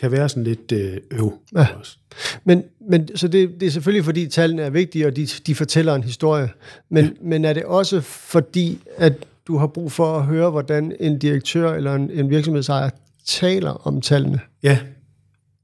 kan 0.00 0.12
være 0.12 0.28
sådan 0.28 0.44
lidt 0.44 0.72
øh, 0.72 0.96
øv. 1.10 1.38
Ja. 1.54 1.66
Også. 1.78 1.96
Men, 2.44 2.62
men 2.90 3.16
så 3.16 3.28
det, 3.28 3.60
det 3.60 3.66
er 3.66 3.70
selvfølgelig, 3.70 4.04
fordi 4.04 4.26
tallene 4.26 4.62
er 4.62 4.70
vigtige, 4.70 5.06
og 5.06 5.16
de, 5.16 5.26
de 5.26 5.54
fortæller 5.54 5.94
en 5.94 6.04
historie. 6.04 6.50
Men, 6.90 7.04
ja. 7.04 7.10
men 7.22 7.44
er 7.44 7.52
det 7.52 7.64
også 7.64 8.00
fordi, 8.00 8.78
at 8.96 9.26
du 9.46 9.56
har 9.56 9.66
brug 9.66 9.92
for 9.92 10.16
at 10.18 10.24
høre, 10.24 10.50
hvordan 10.50 10.96
en 11.00 11.18
direktør 11.18 11.72
eller 11.72 11.94
en, 11.94 12.10
en 12.10 12.30
virksomhedsejer 12.30 12.90
taler 13.26 13.70
om 13.70 14.00
tallene? 14.00 14.40
Ja. 14.62 14.78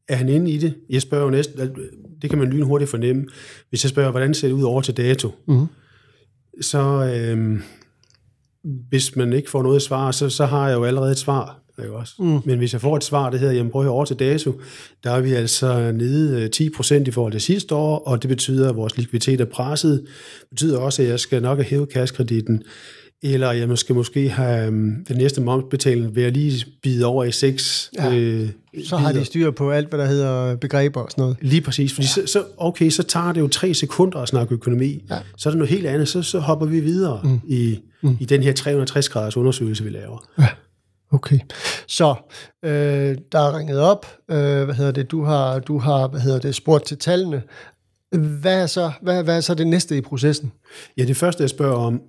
Er 0.08 0.16
han 0.16 0.28
inde 0.28 0.50
i 0.50 0.58
det? 0.58 0.74
Jeg 0.90 1.02
spørger 1.02 1.24
jo 1.24 1.30
næsten, 1.30 1.70
det 2.22 2.30
kan 2.30 2.38
man 2.38 2.48
lynhurtigt 2.48 2.90
fornemme. 2.90 3.24
Hvis 3.68 3.84
jeg 3.84 3.90
spørger, 3.90 4.10
hvordan 4.10 4.34
ser 4.34 4.48
det 4.48 4.54
ud 4.54 4.62
over 4.62 4.80
til 4.80 4.96
dato? 4.96 5.30
Mm-hmm. 5.48 5.66
Så 6.60 6.78
øh, 7.14 7.60
hvis 8.62 9.16
man 9.16 9.32
ikke 9.32 9.50
får 9.50 9.62
noget 9.62 9.82
svar, 9.82 10.10
så, 10.10 10.28
så 10.28 10.46
har 10.46 10.68
jeg 10.68 10.76
jo 10.76 10.84
allerede 10.84 11.10
et 11.12 11.18
svar. 11.18 11.60
Ikke 11.78 11.92
også? 11.92 12.14
Mm. 12.18 12.40
Men 12.44 12.58
hvis 12.58 12.72
jeg 12.72 12.80
får 12.80 12.96
et 12.96 13.04
svar, 13.04 13.30
det 13.30 13.40
hedder, 13.40 13.54
jamen 13.54 13.72
prøv 13.72 13.80
at 13.82 13.84
høre 13.84 13.94
over 13.94 14.04
til 14.04 14.18
dato, 14.18 14.60
der 15.04 15.10
er 15.10 15.20
vi 15.20 15.32
altså 15.32 15.92
nede 15.92 16.50
10% 16.56 16.94
øh, 16.94 17.08
i 17.08 17.10
forhold 17.10 17.32
til 17.32 17.40
sidste 17.40 17.74
år, 17.74 17.98
og 17.98 18.22
det 18.22 18.28
betyder, 18.28 18.68
at 18.68 18.76
vores 18.76 18.96
likviditet 18.96 19.40
er 19.40 19.44
presset. 19.44 20.00
Det 20.40 20.48
betyder 20.50 20.78
også, 20.78 21.02
at 21.02 21.08
jeg 21.08 21.20
skal 21.20 21.42
nok 21.42 21.58
have 21.58 21.64
hævet 21.64 21.88
kaskreditten 21.88 22.62
eller 23.24 23.52
jeg 23.52 23.78
skal 23.78 23.94
måske 23.94 24.28
have 24.28 24.68
um, 24.68 25.04
den 25.08 25.16
næste 25.16 25.40
momsbetaling 25.40 26.14
ved 26.14 26.24
at 26.24 26.32
lige 26.32 26.66
bide 26.82 27.04
over 27.04 27.24
i 27.24 27.32
seks 27.32 27.90
ja. 27.98 28.14
øh, 28.14 28.48
Så 28.84 28.96
har 28.96 29.12
de 29.12 29.24
styr 29.24 29.50
på 29.50 29.70
alt, 29.70 29.88
hvad 29.88 29.98
der 29.98 30.06
hedder 30.06 30.56
begreber 30.56 31.00
og 31.00 31.10
sådan 31.10 31.22
noget. 31.22 31.36
Lige 31.40 31.60
præcis, 31.60 31.92
fordi 31.92 32.06
ja. 32.16 32.26
så, 32.26 32.32
så, 32.32 32.44
okay, 32.56 32.90
så 32.90 33.02
tager 33.02 33.32
det 33.32 33.40
jo 33.40 33.48
tre 33.48 33.74
sekunder 33.74 34.18
at 34.18 34.28
snakke 34.28 34.54
økonomi. 34.54 35.04
Ja. 35.10 35.18
Så 35.36 35.48
er 35.48 35.50
det 35.50 35.58
noget 35.58 35.70
helt 35.70 35.86
andet, 35.86 36.08
så, 36.08 36.22
så 36.22 36.38
hopper 36.38 36.66
vi 36.66 36.80
videre 36.80 37.20
mm. 37.24 37.40
I, 37.48 37.78
mm. 38.02 38.16
i 38.20 38.24
den 38.24 38.42
her 38.42 38.52
360-graders 38.52 39.36
undersøgelse, 39.36 39.84
vi 39.84 39.90
laver. 39.90 40.24
Ja. 40.38 40.48
Okay, 41.12 41.38
så 41.86 42.14
øh, 42.64 43.16
der 43.32 43.38
er 43.38 43.58
ringet 43.58 43.80
op, 43.80 44.06
øh, 44.30 44.64
hvad 44.64 44.74
hedder 44.74 44.92
det, 44.92 45.10
du 45.10 45.24
har, 45.24 45.58
du 45.58 45.78
har 45.78 46.08
hvad 46.08 46.20
hedder 46.20 46.38
det, 46.38 46.54
spurgt 46.54 46.86
til 46.86 46.98
tallene. 46.98 47.42
Hvad 48.40 48.62
er, 48.62 48.66
så, 48.66 48.90
hvad, 49.02 49.24
hvad 49.24 49.36
er 49.36 49.40
så 49.40 49.54
det 49.54 49.66
næste 49.66 49.96
i 49.96 50.00
processen? 50.00 50.52
Ja, 50.96 51.04
det 51.04 51.16
første, 51.16 51.42
jeg 51.42 51.50
spørger 51.50 51.76
om, 51.76 52.00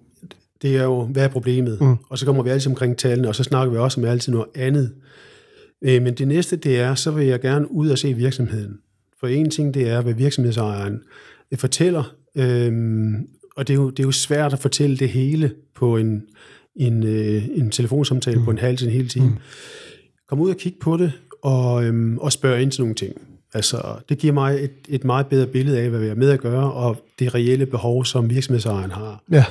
det 0.66 0.78
er 0.78 0.84
jo, 0.84 1.04
hvad 1.04 1.24
er 1.24 1.28
problemet? 1.28 1.82
Mm. 1.82 1.96
Og 2.10 2.18
så 2.18 2.26
kommer 2.26 2.44
vi 2.44 2.50
altid 2.50 2.72
omkring 2.72 2.98
tallene, 2.98 3.28
og 3.28 3.36
så 3.36 3.44
snakker 3.44 3.72
vi 3.72 3.78
også 3.78 4.02
om 4.02 4.08
altid 4.08 4.34
noget 4.34 4.48
andet. 4.56 4.92
Øh, 5.82 6.02
men 6.02 6.14
det 6.14 6.28
næste, 6.28 6.56
det 6.56 6.80
er, 6.80 6.96
så 6.96 7.12
vil 7.12 7.28
jeg 7.28 7.42
gerne 7.42 7.72
ud 7.72 7.90
og 7.90 7.98
se 7.98 8.14
virksomheden. 8.14 8.80
For 9.20 9.28
en 9.28 9.50
ting, 9.50 9.74
det 9.74 9.90
er, 9.90 10.02
hvad 10.02 10.14
virksomhedsejeren 10.14 11.00
øh, 11.52 11.58
fortæller, 11.58 12.16
øhm, 12.36 13.16
og 13.56 13.68
det 13.68 13.74
er, 13.74 13.78
jo, 13.78 13.90
det 13.90 14.00
er 14.00 14.08
jo 14.08 14.12
svært 14.12 14.54
at 14.54 14.60
fortælle 14.60 14.98
det 14.98 15.10
hele 15.10 15.54
på 15.76 15.98
en, 15.98 16.24
en, 16.76 17.04
øh, 17.04 17.44
en 17.56 17.72
telefonsamtale 17.72 18.40
mm. 18.40 18.46
på 18.46 18.52
en 18.52 18.58
halv 18.58 18.78
til 18.78 18.88
en 18.88 18.94
hel 18.94 19.08
time. 19.08 19.30
Mm. 19.30 19.38
Kom 20.30 20.40
ud 20.40 20.50
og 20.50 20.58
kig 20.58 20.76
på 20.82 20.98
det, 20.98 21.12
og, 21.42 21.86
øhm, 21.86 22.18
og 22.18 22.32
spørg 22.32 22.62
ind 22.62 22.72
til 22.72 22.82
nogle 22.82 22.96
ting. 22.96 23.14
Altså, 23.54 23.82
det 24.10 24.18
giver 24.18 24.34
mig 24.34 24.64
et, 24.64 24.72
et 24.90 25.04
meget 25.04 25.28
bedre 25.28 25.48
billede 25.48 25.80
af, 25.80 25.90
hvad 25.90 26.00
vi 26.00 26.08
er 26.08 26.16
med 26.16 26.30
at 26.30 26.40
gøre, 26.40 26.74
og 26.74 26.98
det 27.20 27.36
reelle 27.36 27.66
behov, 27.66 28.06
som 28.06 28.30
virksomhedsejeren 28.30 28.92
har. 28.92 29.24
Ja. 29.32 29.46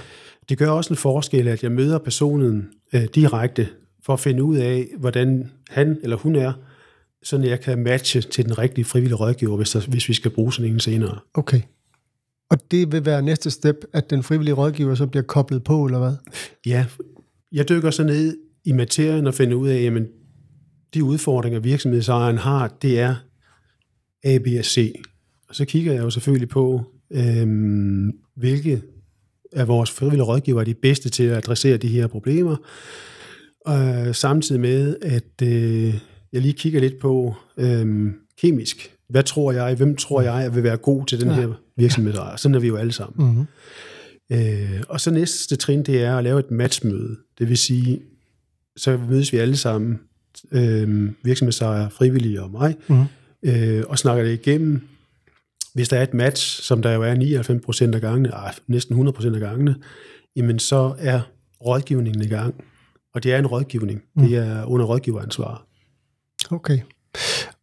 Det 0.48 0.58
gør 0.58 0.68
også 0.68 0.92
en 0.92 0.96
forskel, 0.96 1.48
at 1.48 1.62
jeg 1.62 1.72
møder 1.72 1.98
personen 1.98 2.68
øh, 2.92 3.04
direkte, 3.14 3.68
for 4.02 4.12
at 4.12 4.20
finde 4.20 4.42
ud 4.42 4.56
af, 4.56 4.88
hvordan 4.98 5.50
han 5.70 5.98
eller 6.02 6.16
hun 6.16 6.36
er, 6.36 6.52
så 7.22 7.38
jeg 7.38 7.60
kan 7.60 7.78
matche 7.78 8.20
til 8.20 8.44
den 8.44 8.58
rigtige 8.58 8.84
frivillige 8.84 9.16
rådgiver, 9.16 9.56
hvis, 9.56 9.70
der, 9.70 9.80
hvis 9.80 10.08
vi 10.08 10.14
skal 10.14 10.30
bruge 10.30 10.52
sådan 10.52 10.72
en 10.72 10.80
senere. 10.80 11.18
Okay. 11.34 11.60
Og 12.50 12.70
det 12.70 12.92
vil 12.92 13.04
være 13.04 13.22
næste 13.22 13.50
step, 13.50 13.84
at 13.92 14.10
den 14.10 14.22
frivillige 14.22 14.54
rådgiver 14.54 14.94
så 14.94 15.06
bliver 15.06 15.22
koblet 15.22 15.64
på, 15.64 15.84
eller 15.84 15.98
hvad? 15.98 16.14
Ja, 16.66 16.86
jeg 17.52 17.68
dykker 17.68 17.90
så 17.90 18.04
ned 18.04 18.38
i 18.64 18.72
materien 18.72 19.26
og 19.26 19.34
finder 19.34 19.56
ud 19.56 19.68
af, 19.68 19.82
jamen, 19.82 20.06
de 20.94 21.04
udfordringer, 21.04 21.60
virksomhedsejeren 21.60 22.38
har, 22.38 22.76
det 22.82 23.00
er 23.00 23.14
A, 24.24 24.38
B 24.38 24.46
og 24.58 24.64
C. 24.64 24.94
Og 25.48 25.54
så 25.54 25.64
kigger 25.64 25.92
jeg 25.92 26.02
jo 26.02 26.10
selvfølgelig 26.10 26.48
på, 26.48 26.82
øhm, 27.10 28.12
hvilke 28.36 28.82
af 29.54 29.68
vores 29.68 29.90
frivillige 29.90 30.25
rådgiver 30.25 30.61
er 30.61 30.64
de 30.64 30.75
bedste 30.75 31.08
til 31.08 31.25
at 31.25 31.37
adressere 31.37 31.76
de 31.76 31.88
her 31.88 32.06
problemer, 32.06 32.56
øh, 33.68 34.14
samtidig 34.14 34.61
med, 34.61 34.96
at 35.02 35.42
øh, 35.42 35.94
jeg 36.32 36.42
lige 36.42 36.52
kigger 36.52 36.80
lidt 36.80 36.99
på 36.99 37.34
øh, 37.56 38.12
kemisk. 38.40 38.90
Hvad 39.08 39.23
tror 39.23 39.52
jeg, 39.52 39.75
hvem 39.75 39.96
tror 39.96 40.23
jeg 40.23 40.54
vil 40.54 40.62
være 40.62 40.76
god 40.76 41.06
til 41.06 41.20
den 41.20 41.28
ja. 41.28 41.34
her 41.34 41.49
virksomhed? 41.76 42.12
Ja. 42.12 42.37
Sådan 42.37 42.54
er 42.54 42.58
vi 42.58 42.66
jo 42.66 42.76
alle 42.76 42.92
sammen. 42.92 43.26
Mm-hmm. 43.26 43.46
Øh, 44.32 44.82
og 44.88 45.00
så 45.00 45.11
næste 45.11 45.56
trin, 45.56 45.82
det 45.82 46.02
er 46.02 46.16
at 46.16 46.25
lave 46.25 46.38
et 46.38 46.50
matchmøde. 46.50 47.16
Det 47.38 47.49
vil 47.49 47.58
sige, 47.58 48.00
så 48.76 48.99
mødes 49.11 49.32
vi 49.32 49.38
alle 49.38 49.56
sammen, 49.56 50.00
øh, 50.52 51.11
virksomhedsejere, 51.23 51.90
frivillige 51.90 52.42
og 52.42 52.50
mig, 52.50 52.76
mm-hmm. 52.88 53.04
øh, 53.42 53.84
og 53.88 53.99
snakker 53.99 54.25
det 54.25 54.32
igennem. 54.32 54.82
Hvis 55.75 55.88
der 55.88 55.99
er 55.99 56.02
et 56.02 56.14
match, 56.14 56.62
som 56.62 56.83
der 56.83 56.93
jo 56.93 57.02
er 57.02 57.14
99 57.14 57.81
af 57.81 58.00
gangene, 58.00 58.28
ej, 58.28 58.54
næsten 58.66 59.09
100% 59.09 59.35
af 59.35 59.40
gangene, 59.40 59.76
jamen 60.37 60.59
så 60.59 60.95
er 60.99 61.21
rådgivningen 61.64 62.23
i 62.23 62.28
gang. 62.28 62.64
Og 63.14 63.23
det 63.23 63.33
er 63.33 63.38
en 63.38 63.47
rådgivning. 63.47 64.02
Mm. 64.16 64.23
Det 64.23 64.37
er 64.38 64.64
under 64.64 64.87
rådgiveransvar. 64.87 65.66
Okay. 66.50 66.78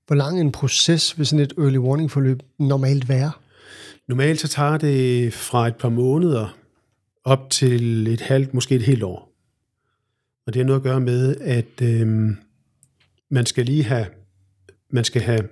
Hvor 0.07 0.15
lang 0.15 0.41
en 0.41 0.51
proces 0.51 1.17
vil 1.17 1.25
sådan 1.25 1.45
et 1.45 1.53
early 1.57 1.77
warning 1.77 2.11
forløb 2.11 2.39
normalt 2.59 3.09
være? 3.09 3.31
Normalt 4.07 4.39
så 4.39 4.47
tager 4.47 4.77
det 4.77 5.33
fra 5.33 5.67
et 5.67 5.75
par 5.75 5.89
måneder 5.89 6.57
op 7.23 7.49
til 7.49 8.07
et 8.07 8.21
halvt, 8.21 8.53
måske 8.53 8.75
et 8.75 8.81
helt 8.81 9.03
år. 9.03 9.31
Og 10.47 10.53
det 10.53 10.59
har 10.59 10.65
noget 10.65 10.79
at 10.79 10.83
gøre 10.83 10.99
med, 10.99 11.35
at 11.41 11.81
øh, 11.81 12.29
man 13.29 13.45
skal 13.45 13.65
lige 13.65 13.83
have, 13.83 14.05
man 14.91 15.03
skal 15.03 15.21
have 15.21 15.47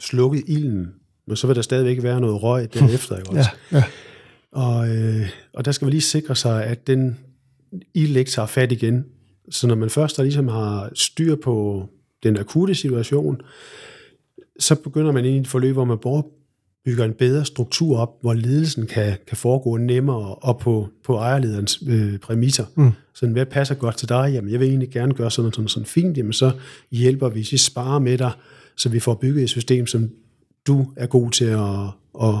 slukket 0.00 0.44
ilden, 0.46 0.94
men 1.26 1.36
så 1.36 1.46
vil 1.46 1.56
der 1.56 1.62
stadigvæk 1.62 2.02
være 2.02 2.20
noget 2.20 2.42
røg 2.42 2.74
derefter. 2.74 3.16
Ikke 3.16 3.30
også? 3.38 3.50
Ja, 3.72 3.76
ja. 3.76 3.84
Og, 4.52 4.88
øh, 4.88 5.28
og 5.52 5.64
der 5.64 5.72
skal 5.72 5.84
man 5.84 5.90
lige 5.90 6.00
sikre 6.00 6.36
sig, 6.36 6.64
at 6.64 6.86
den 6.86 7.18
ikke 7.94 8.30
tager 8.30 8.46
fat 8.46 8.72
igen. 8.72 9.04
Så 9.50 9.66
når 9.66 9.74
man 9.74 9.90
først 9.90 10.16
der 10.16 10.22
ligesom 10.22 10.48
har 10.48 10.90
styr 10.94 11.36
på 11.36 11.86
den 12.22 12.36
akutte 12.36 12.74
situation, 12.74 13.40
så 14.58 14.74
begynder 14.74 15.12
man 15.12 15.24
ind 15.24 15.36
i 15.36 15.40
et 15.40 15.48
forløb, 15.48 15.72
hvor 15.74 15.84
man 15.84 15.98
bygger 16.84 17.04
en 17.04 17.12
bedre 17.12 17.44
struktur 17.44 17.98
op, 17.98 18.08
hvor 18.20 18.34
ledelsen 18.34 18.86
kan, 18.86 19.16
kan 19.28 19.36
foregå 19.36 19.76
nemmere 19.76 20.34
og 20.34 20.58
på, 20.58 20.88
på 21.04 21.16
ejerlederens 21.16 21.82
øh, 21.88 22.18
præmisser. 22.18 22.64
Mm. 22.74 22.90
Så 23.14 23.26
hvad 23.26 23.46
passer 23.46 23.74
godt 23.74 23.96
til 23.96 24.08
dig? 24.08 24.30
Jamen, 24.34 24.52
jeg 24.52 24.60
vil 24.60 24.68
egentlig 24.68 24.90
gerne 24.90 25.14
gøre 25.14 25.30
sådan 25.30 25.52
sådan, 25.52 25.68
sådan 25.68 25.86
fint. 25.86 26.16
Jamen, 26.16 26.32
så 26.32 26.52
hjælper 26.90 27.28
vi, 27.28 27.48
vi 27.50 27.56
sparer 27.56 27.98
med 27.98 28.18
dig, 28.18 28.32
så 28.76 28.88
vi 28.88 29.00
får 29.00 29.14
bygget 29.14 29.42
et 29.42 29.48
system, 29.48 29.86
som 29.86 30.10
du 30.66 30.92
er 30.96 31.06
god 31.06 31.30
til 31.30 31.44
at, 31.44 31.86
at, 32.22 32.34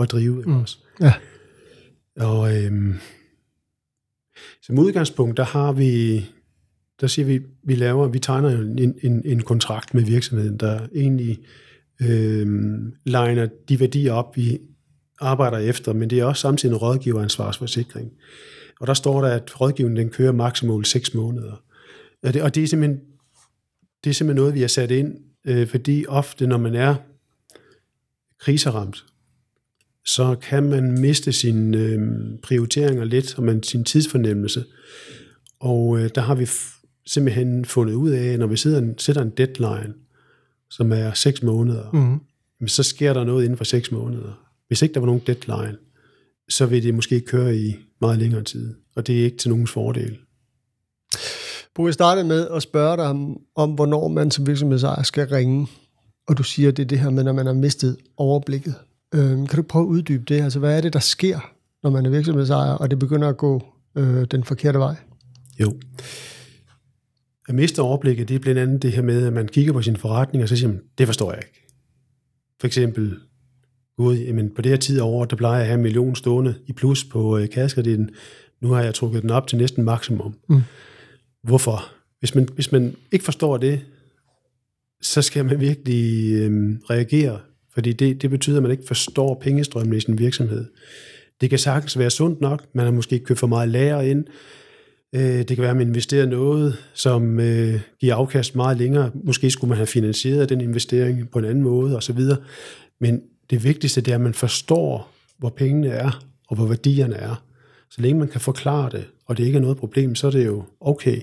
at 0.00 0.12
drive. 0.12 0.42
Mm. 0.46 0.60
Også. 0.60 0.78
Ja. 1.00 1.12
Og 2.16 2.56
øhm, 2.56 2.94
som 4.62 4.78
udgangspunkt, 4.78 5.36
der 5.36 5.44
har 5.44 5.72
vi, 5.72 6.20
der 7.00 7.06
siger 7.06 7.26
vi, 7.26 7.40
vi 7.62 7.74
laver, 7.74 8.08
vi 8.08 8.18
tegner 8.18 8.48
en, 8.48 8.94
en, 9.02 9.22
en 9.24 9.42
kontrakt 9.42 9.94
med 9.94 10.02
virksomheden, 10.02 10.56
der 10.56 10.86
egentlig 10.94 11.38
øh, 12.02 12.46
legner 13.04 13.48
de 13.68 13.80
værdier 13.80 14.12
op, 14.12 14.36
vi 14.36 14.58
arbejder 15.20 15.58
efter, 15.58 15.92
men 15.92 16.10
det 16.10 16.20
er 16.20 16.24
også 16.24 16.40
samtidig 16.40 16.72
en 16.72 16.78
rådgiveransvarsforsikring. 16.78 18.12
Og 18.80 18.86
der 18.86 18.94
står 18.94 19.20
der, 19.20 19.28
at 19.28 19.60
rådgivningen 19.60 20.04
den 20.04 20.12
kører 20.12 20.32
maksimalt 20.32 20.86
6 20.86 21.14
måneder. 21.14 21.62
Og 22.22 22.34
det, 22.34 22.42
og 22.42 22.54
det, 22.54 22.62
er 22.62 22.66
simpelthen, 22.66 23.00
det 24.04 24.10
er 24.10 24.14
simpelthen 24.14 24.40
noget, 24.42 24.54
vi 24.54 24.60
har 24.60 24.68
sat 24.68 24.90
ind, 24.90 25.16
øh, 25.46 25.68
fordi 25.68 26.04
ofte, 26.08 26.46
når 26.46 26.58
man 26.58 26.74
er 26.74 26.94
kriseramt, 28.40 29.04
så 30.06 30.36
kan 30.42 30.62
man 30.62 31.00
miste 31.00 31.32
sine 31.32 31.78
øh, 31.78 31.98
prioriteringer 32.42 33.04
lidt, 33.04 33.38
og 33.38 33.42
man 33.42 33.62
sin 33.62 33.84
tidsfornemmelse. 33.84 34.64
Og 35.60 35.98
øh, 35.98 36.10
der 36.14 36.20
har 36.20 36.34
vi 36.34 36.48
simpelthen 37.06 37.64
fundet 37.64 37.94
ud 37.94 38.10
af, 38.10 38.38
når 38.38 38.46
vi 38.46 38.56
sidder, 38.56 38.94
sætter 38.98 39.22
en 39.22 39.30
deadline, 39.30 39.94
som 40.70 40.92
er 40.92 41.12
6 41.12 41.42
måneder, 41.42 41.90
mm. 42.60 42.68
så 42.68 42.82
sker 42.82 43.12
der 43.12 43.24
noget 43.24 43.44
inden 43.44 43.56
for 43.56 43.64
6 43.64 43.92
måneder. 43.92 44.44
Hvis 44.68 44.82
ikke 44.82 44.94
der 44.94 45.00
var 45.00 45.06
nogen 45.06 45.22
deadline, 45.26 45.76
så 46.48 46.66
vil 46.66 46.82
det 46.82 46.94
måske 46.94 47.20
køre 47.20 47.56
i 47.56 47.76
meget 48.00 48.18
længere 48.18 48.42
tid, 48.42 48.74
og 48.96 49.06
det 49.06 49.20
er 49.20 49.24
ikke 49.24 49.36
til 49.36 49.50
nogens 49.50 49.70
fordel. 49.70 50.18
Bo, 51.74 51.86
jeg 51.86 51.94
startede 51.94 52.26
med 52.26 52.48
at 52.48 52.62
spørge 52.62 52.96
dig 52.96 53.06
om, 53.06 53.40
om 53.56 53.70
hvornår 53.70 54.08
man 54.08 54.30
som 54.30 54.46
virksomhedsejer 54.46 55.02
skal 55.02 55.28
ringe, 55.28 55.66
og 56.28 56.38
du 56.38 56.42
siger, 56.42 56.70
det 56.70 56.82
er 56.82 56.86
det 56.86 57.00
her 57.00 57.10
med, 57.10 57.24
når 57.24 57.32
man 57.32 57.46
har 57.46 57.52
mistet 57.52 57.96
overblikket. 58.16 58.74
Øh, 59.14 59.30
kan 59.30 59.56
du 59.56 59.62
prøve 59.62 59.82
at 59.82 59.88
uddybe 59.88 60.24
det? 60.24 60.42
Altså, 60.42 60.58
hvad 60.58 60.76
er 60.76 60.80
det, 60.80 60.92
der 60.92 60.98
sker, 60.98 61.52
når 61.82 61.90
man 61.90 62.06
er 62.06 62.10
virksomhedsejer, 62.10 62.72
og 62.72 62.90
det 62.90 62.98
begynder 62.98 63.28
at 63.28 63.36
gå 63.36 63.64
øh, 63.94 64.24
den 64.24 64.44
forkerte 64.44 64.78
vej? 64.78 64.96
Jo. 65.60 65.74
At 67.48 67.54
miste 67.54 67.82
overblikket, 67.82 68.28
det 68.28 68.34
er 68.34 68.38
blandt 68.38 68.60
andet 68.60 68.82
det 68.82 68.92
her 68.92 69.02
med, 69.02 69.26
at 69.26 69.32
man 69.32 69.48
kigger 69.48 69.72
på 69.72 69.82
sin 69.82 69.96
forretning, 69.96 70.42
og 70.42 70.48
så 70.48 70.56
siger 70.56 70.68
man, 70.68 70.80
det 70.98 71.06
forstår 71.06 71.32
jeg 71.32 71.42
ikke. 71.44 71.66
For 72.60 72.66
eksempel, 72.66 73.16
gud, 73.96 74.16
jamen 74.16 74.50
på 74.50 74.62
det 74.62 74.70
her 74.70 74.76
tid 74.76 75.00
af 75.00 75.04
året, 75.04 75.30
der 75.30 75.36
plejer 75.36 75.54
jeg 75.54 75.62
at 75.62 75.66
have 75.66 75.76
en 75.76 75.82
million 75.82 76.16
stående 76.16 76.54
i 76.66 76.72
plus 76.72 77.04
på 77.04 77.38
øh, 77.38 77.50
kaskerdelen. 77.50 78.10
Nu 78.60 78.68
har 78.68 78.82
jeg 78.82 78.94
trukket 78.94 79.22
den 79.22 79.30
op 79.30 79.46
til 79.46 79.58
næsten 79.58 79.84
maksimum. 79.84 80.34
Mm. 80.48 80.62
Hvorfor? 81.42 81.84
Hvis 82.18 82.34
man, 82.34 82.48
hvis 82.54 82.72
man 82.72 82.96
ikke 83.12 83.24
forstår 83.24 83.56
det, 83.56 83.80
så 85.06 85.22
skal 85.22 85.44
man 85.44 85.60
virkelig 85.60 86.32
øh, 86.32 86.76
reagere 86.90 87.38
fordi 87.74 87.92
det, 87.92 88.22
det 88.22 88.30
betyder, 88.30 88.56
at 88.56 88.62
man 88.62 88.72
ikke 88.72 88.86
forstår 88.86 89.34
pengestrømmen 89.34 89.96
i 89.96 90.00
sin 90.00 90.18
virksomhed. 90.18 90.64
Det 91.40 91.50
kan 91.50 91.58
sagtens 91.58 91.98
være 91.98 92.10
sundt 92.10 92.40
nok. 92.40 92.64
Man 92.72 92.84
har 92.84 92.92
måske 92.92 93.18
købt 93.18 93.38
for 93.38 93.46
meget 93.46 93.68
lager 93.68 94.00
ind. 94.00 94.24
Øh, 95.12 95.38
det 95.38 95.46
kan 95.46 95.58
være, 95.58 95.70
at 95.70 95.76
man 95.76 95.86
investerer 95.86 96.26
noget, 96.26 96.76
som 96.94 97.40
øh, 97.40 97.80
giver 98.00 98.14
afkast 98.14 98.56
meget 98.56 98.78
længere. 98.78 99.10
Måske 99.24 99.50
skulle 99.50 99.68
man 99.68 99.76
have 99.76 99.86
finansieret 99.86 100.48
den 100.48 100.60
investering 100.60 101.30
på 101.30 101.38
en 101.38 101.44
anden 101.44 101.62
måde 101.62 101.96
osv. 101.96 102.18
Men 103.00 103.22
det 103.50 103.64
vigtigste 103.64 104.00
det 104.00 104.10
er, 104.10 104.14
at 104.14 104.20
man 104.20 104.34
forstår, 104.34 105.10
hvor 105.38 105.48
pengene 105.48 105.88
er, 105.88 106.24
og 106.48 106.56
hvor 106.56 106.66
værdierne 106.66 107.14
er. 107.14 107.44
Så 107.90 108.02
længe 108.02 108.18
man 108.18 108.28
kan 108.28 108.40
forklare 108.40 108.90
det, 108.90 109.04
og 109.26 109.36
det 109.38 109.44
ikke 109.44 109.56
er 109.56 109.62
noget 109.62 109.76
problem, 109.76 110.14
så 110.14 110.26
er 110.26 110.30
det 110.30 110.46
jo 110.46 110.64
okay. 110.80 111.20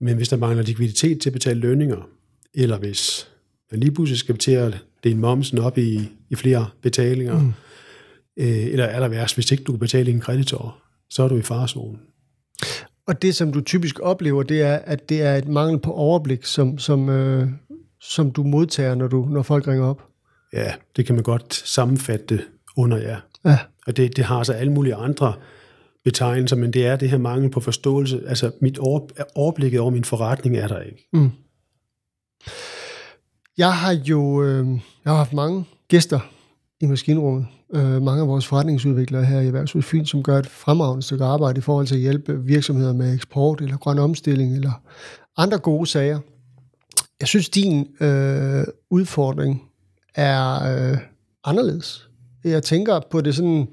Men 0.00 0.16
hvis 0.16 0.28
der 0.28 0.36
mangler 0.36 0.62
likviditet 0.62 1.20
til 1.20 1.28
at 1.28 1.34
betale 1.34 1.60
lønninger, 1.60 2.08
eller 2.54 2.78
hvis 2.78 3.28
man 3.70 3.80
lige 3.80 3.92
pludselig 3.92 4.18
skal 4.18 4.38
til 4.38 4.52
at 4.52 4.84
dele 5.04 5.18
momsen 5.18 5.58
op 5.58 5.78
i, 5.78 6.08
i 6.30 6.34
flere 6.34 6.66
betalinger, 6.82 7.38
mm. 7.38 7.52
øh, 8.36 8.66
eller 8.66 8.84
er 8.84 9.00
der 9.00 9.08
værst, 9.08 9.34
hvis 9.34 9.52
ikke 9.52 9.64
du 9.64 9.72
kan 9.72 9.78
betale 9.78 10.10
en 10.10 10.20
kreditor, 10.20 10.78
så 11.10 11.22
er 11.22 11.28
du 11.28 11.36
i 11.36 11.42
farzonen. 11.42 12.00
Og 13.06 13.22
det, 13.22 13.34
som 13.34 13.52
du 13.52 13.60
typisk 13.60 14.00
oplever, 14.00 14.42
det 14.42 14.62
er, 14.62 14.76
at 14.76 15.08
det 15.08 15.22
er 15.22 15.36
et 15.36 15.48
mangel 15.48 15.78
på 15.78 15.92
overblik, 15.92 16.44
som, 16.44 16.78
som, 16.78 17.08
øh, 17.08 17.48
som 18.00 18.30
du 18.30 18.42
modtager, 18.42 18.94
når, 18.94 19.08
du, 19.08 19.28
når 19.30 19.42
folk 19.42 19.68
ringer 19.68 19.86
op. 19.86 20.02
Ja, 20.52 20.72
det 20.96 21.06
kan 21.06 21.14
man 21.14 21.24
godt 21.24 21.54
sammenfatte 21.54 22.40
under, 22.76 22.96
ja. 22.96 23.16
ja. 23.44 23.58
Og 23.86 23.96
det, 23.96 24.16
det 24.16 24.24
har 24.24 24.42
så 24.42 24.52
alle 24.52 24.72
mulige 24.72 24.94
andre 24.94 25.34
betegnelser, 26.04 26.56
men 26.56 26.72
det 26.72 26.86
er 26.86 26.96
det 26.96 27.10
her 27.10 27.18
mangel 27.18 27.50
på 27.50 27.60
forståelse. 27.60 28.22
Altså, 28.26 28.50
mit 28.60 28.78
over, 28.78 29.00
overblikket 29.34 29.80
over 29.80 29.90
min 29.90 30.04
forretning 30.04 30.56
er 30.56 30.68
der 30.68 30.80
ikke. 30.80 31.08
Mm. 31.12 31.30
Jeg 33.58 33.74
har 33.74 33.92
jo 33.92 34.42
øh, 34.42 34.68
jeg 35.04 35.12
har 35.12 35.16
haft 35.16 35.32
mange 35.32 35.64
gæster 35.88 36.20
i 36.80 36.86
maskinrummet. 36.86 37.46
Øh, 37.74 38.02
mange 38.02 38.22
af 38.22 38.28
vores 38.28 38.46
forretningsudviklere 38.46 39.24
her 39.24 39.40
i 39.40 39.46
Erhvervshuset 39.46 39.90
Fyn, 39.90 40.04
som 40.04 40.22
gør 40.22 40.38
et 40.38 40.46
fremragende 40.46 41.02
stykke 41.02 41.24
arbejde 41.24 41.58
i 41.58 41.60
forhold 41.60 41.86
til 41.86 41.94
at 41.94 42.00
hjælpe 42.00 42.44
virksomheder 42.44 42.92
med 42.92 43.14
eksport 43.14 43.60
eller 43.60 43.76
grøn 43.76 43.98
omstilling 43.98 44.54
eller 44.54 44.82
andre 45.36 45.58
gode 45.58 45.86
sager. 45.86 46.18
Jeg 47.20 47.28
synes, 47.28 47.48
din 47.48 47.86
øh, 48.00 48.64
udfordring 48.90 49.62
er 50.14 50.54
øh, 50.54 50.98
anderledes. 51.44 52.08
Jeg 52.44 52.62
tænker 52.62 53.00
på 53.10 53.20
det 53.20 53.34
sådan 53.34 53.68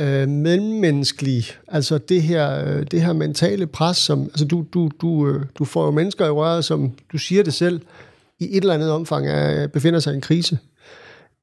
øh, 0.00 0.28
mellemmenneskelige, 0.28 1.52
altså 1.68 1.98
det 1.98 2.22
her, 2.22 2.64
øh, 2.64 2.86
det 2.90 3.02
her 3.02 3.12
mentale 3.12 3.66
pres, 3.66 3.96
som, 3.96 4.22
altså 4.22 4.44
du, 4.44 4.66
du, 4.74 4.90
du, 5.00 5.28
øh, 5.28 5.44
du 5.58 5.64
får 5.64 5.84
jo 5.84 5.90
mennesker 5.90 6.26
i 6.26 6.30
røret, 6.30 6.64
som 6.64 6.92
du 7.12 7.18
siger 7.18 7.42
det 7.42 7.54
selv, 7.54 7.80
i 8.38 8.56
et 8.56 8.60
eller 8.60 8.74
andet 8.74 8.90
omfang 8.90 9.26
er, 9.26 9.66
befinder 9.66 10.00
sig 10.00 10.12
i 10.12 10.14
en 10.14 10.20
krise. 10.20 10.58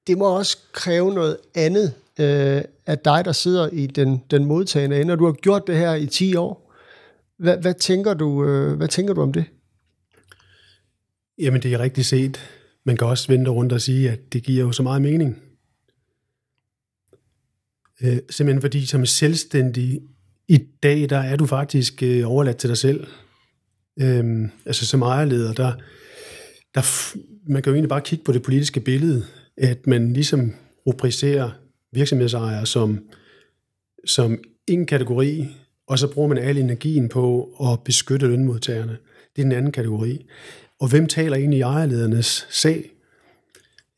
Det 0.07 0.17
må 0.17 0.37
også 0.37 0.57
kræve 0.71 1.13
noget 1.13 1.37
andet 1.55 1.93
øh, 2.19 2.61
af 2.85 2.99
dig, 3.05 3.25
der 3.25 3.31
sidder 3.31 3.69
i 3.73 3.87
den, 3.87 4.21
den 4.31 4.45
modtagende 4.45 5.01
ende, 5.01 5.13
og 5.13 5.19
du 5.19 5.25
har 5.25 5.33
gjort 5.33 5.67
det 5.67 5.77
her 5.77 5.93
i 5.93 6.05
10 6.05 6.35
år. 6.35 6.73
Hvad, 7.37 7.57
hvad, 7.57 7.73
tænker, 7.73 8.13
du, 8.13 8.45
øh, 8.45 8.77
hvad 8.77 8.87
tænker 8.87 9.13
du 9.13 9.21
om 9.21 9.33
det? 9.33 9.45
Jamen, 11.37 11.61
det 11.61 11.73
er 11.73 11.79
rigtigt 11.79 12.07
set. 12.07 12.39
Man 12.85 12.97
kan 12.97 13.07
også 13.07 13.27
vente 13.27 13.51
rundt 13.51 13.73
og 13.73 13.81
sige, 13.81 14.11
at 14.11 14.33
det 14.33 14.43
giver 14.43 14.65
jo 14.65 14.71
så 14.71 14.83
meget 14.83 15.01
mening. 15.01 15.41
Øh, 18.03 18.17
simpelthen 18.29 18.61
fordi 18.61 18.85
som 18.85 19.05
selvstændig 19.05 20.01
i 20.47 20.57
dag, 20.83 21.09
der 21.09 21.17
er 21.17 21.35
du 21.35 21.45
faktisk 21.45 22.03
øh, 22.03 22.31
overladt 22.31 22.57
til 22.57 22.69
dig 22.69 22.77
selv. 22.77 23.07
Øh, 24.01 24.49
altså 24.65 24.85
som 24.85 25.01
ejerleder, 25.01 25.53
der, 25.53 25.71
der, 26.75 27.15
man 27.51 27.61
kan 27.61 27.71
jo 27.71 27.75
egentlig 27.75 27.89
bare 27.89 28.01
kigge 28.01 28.25
på 28.25 28.31
det 28.31 28.43
politiske 28.43 28.79
billede, 28.79 29.25
at 29.57 29.87
man 29.87 30.13
ligesom 30.13 30.53
rubricerer 30.87 31.49
virksomhedsejere 31.93 32.65
som, 32.65 32.99
som 34.05 34.39
en 34.67 34.85
kategori, 34.85 35.47
og 35.87 35.99
så 35.99 36.07
bruger 36.07 36.27
man 36.27 36.37
al 36.37 36.57
energien 36.57 37.09
på 37.09 37.43
at 37.71 37.83
beskytte 37.83 38.27
lønmodtagerne. 38.27 38.97
Det 39.35 39.41
er 39.41 39.45
den 39.45 39.51
anden 39.51 39.71
kategori. 39.71 40.25
Og 40.79 40.89
hvem 40.89 41.07
taler 41.07 41.37
egentlig 41.37 41.57
i 41.57 41.61
ejerledernes 41.61 42.47
sag? 42.51 42.94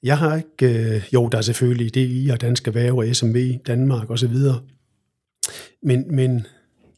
Jeg 0.04 0.18
har 0.18 0.36
ikke, 0.36 0.96
øh, 0.96 1.04
jo, 1.14 1.28
der 1.28 1.38
er 1.38 1.42
selvfølgelig 1.42 1.96
DI 1.96 2.30
og 2.34 2.42
Danske 2.42 2.68
Erhverv 2.68 2.98
og 2.98 3.16
SMV, 3.16 3.58
Danmark 3.68 4.10
osv., 4.10 4.36
men, 5.84 6.16
men 6.16 6.48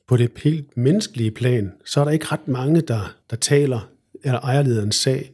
på 0.07 0.17
det 0.17 0.31
helt 0.43 0.77
menneskelige 0.77 1.31
plan, 1.31 1.71
så 1.85 1.99
er 1.99 2.03
der 2.03 2.11
ikke 2.11 2.25
ret 2.25 2.47
mange, 2.47 2.81
der, 2.81 3.15
der 3.29 3.35
taler 3.35 3.89
eller 4.23 4.39
ejerlederens 4.39 4.95
sag. 4.95 5.31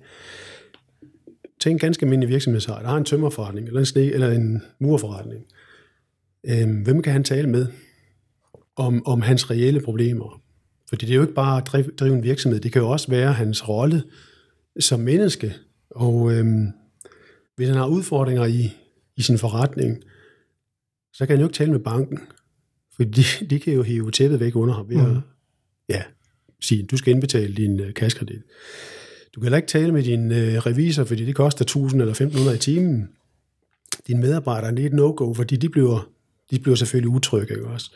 Tænk 1.59 1.73
en 1.73 1.79
ganske 1.79 2.03
almindelig 2.05 2.29
virksomhedsejer, 2.29 2.81
der 2.81 2.89
har 2.89 2.97
en 2.97 3.05
tømmerforretning 3.05 3.67
eller 3.67 3.79
en, 3.79 3.85
sne, 3.85 4.01
eller 4.01 4.31
en 4.31 4.61
murforretning. 4.79 5.45
Øhm, 6.47 6.81
hvem 6.81 7.01
kan 7.01 7.13
han 7.13 7.23
tale 7.23 7.49
med 7.49 7.67
om, 8.75 9.07
om 9.07 9.21
hans 9.21 9.51
reelle 9.51 9.81
problemer? 9.81 10.41
Fordi 10.89 11.05
det 11.05 11.11
er 11.11 11.15
jo 11.15 11.21
ikke 11.21 11.33
bare 11.33 11.57
at 11.57 11.67
drive, 11.67 11.91
drive 11.99 12.15
en 12.15 12.23
virksomhed, 12.23 12.59
det 12.59 12.71
kan 12.71 12.81
jo 12.81 12.89
også 12.89 13.11
være 13.11 13.33
hans 13.33 13.69
rolle 13.69 14.03
som 14.79 14.99
menneske. 14.99 15.53
Og 15.89 16.33
øhm, 16.33 16.67
hvis 17.55 17.67
han 17.67 17.77
har 17.77 17.87
udfordringer 17.87 18.45
i, 18.45 18.71
i 19.17 19.21
sin 19.21 19.37
forretning, 19.37 20.03
så 21.13 21.25
kan 21.25 21.35
han 21.35 21.39
jo 21.39 21.47
ikke 21.47 21.57
tale 21.57 21.71
med 21.71 21.79
banken. 21.79 22.19
For 22.95 23.03
de, 23.03 23.23
de 23.49 23.59
kan 23.59 23.73
jo 23.73 23.83
hive 23.83 24.11
tæppet 24.11 24.39
væk 24.39 24.55
under 24.55 24.73
ham 24.73 24.89
ved 24.89 24.97
at 24.97 25.07
mm. 25.07 25.21
ja, 25.89 26.03
sige, 26.61 26.83
du 26.83 26.97
skal 26.97 27.13
indbetale 27.13 27.55
din 27.55 27.79
uh, 27.79 27.93
kaskredit. 27.93 28.41
Du 29.35 29.39
kan 29.39 29.43
heller 29.43 29.57
ikke 29.57 29.67
tale 29.67 29.91
med 29.91 30.03
din 30.03 30.31
uh, 30.31 30.37
revisor, 30.37 31.03
fordi 31.03 31.25
det 31.25 31.35
koster 31.35 31.65
1000 31.65 32.01
eller 32.01 32.11
1500 32.11 32.57
i 32.57 32.59
timen. 32.59 33.09
Dine 34.07 34.21
medarbejdere 34.21 34.75
det 34.75 34.81
er 34.81 34.85
et 34.85 34.93
no-go, 34.93 35.33
fordi 35.33 35.55
de 35.55 35.69
bliver, 35.69 36.09
de 36.51 36.59
bliver 36.59 36.75
selvfølgelig 36.75 37.09
utrygge. 37.09 37.53
Ikke 37.53 37.67
også? 37.67 37.91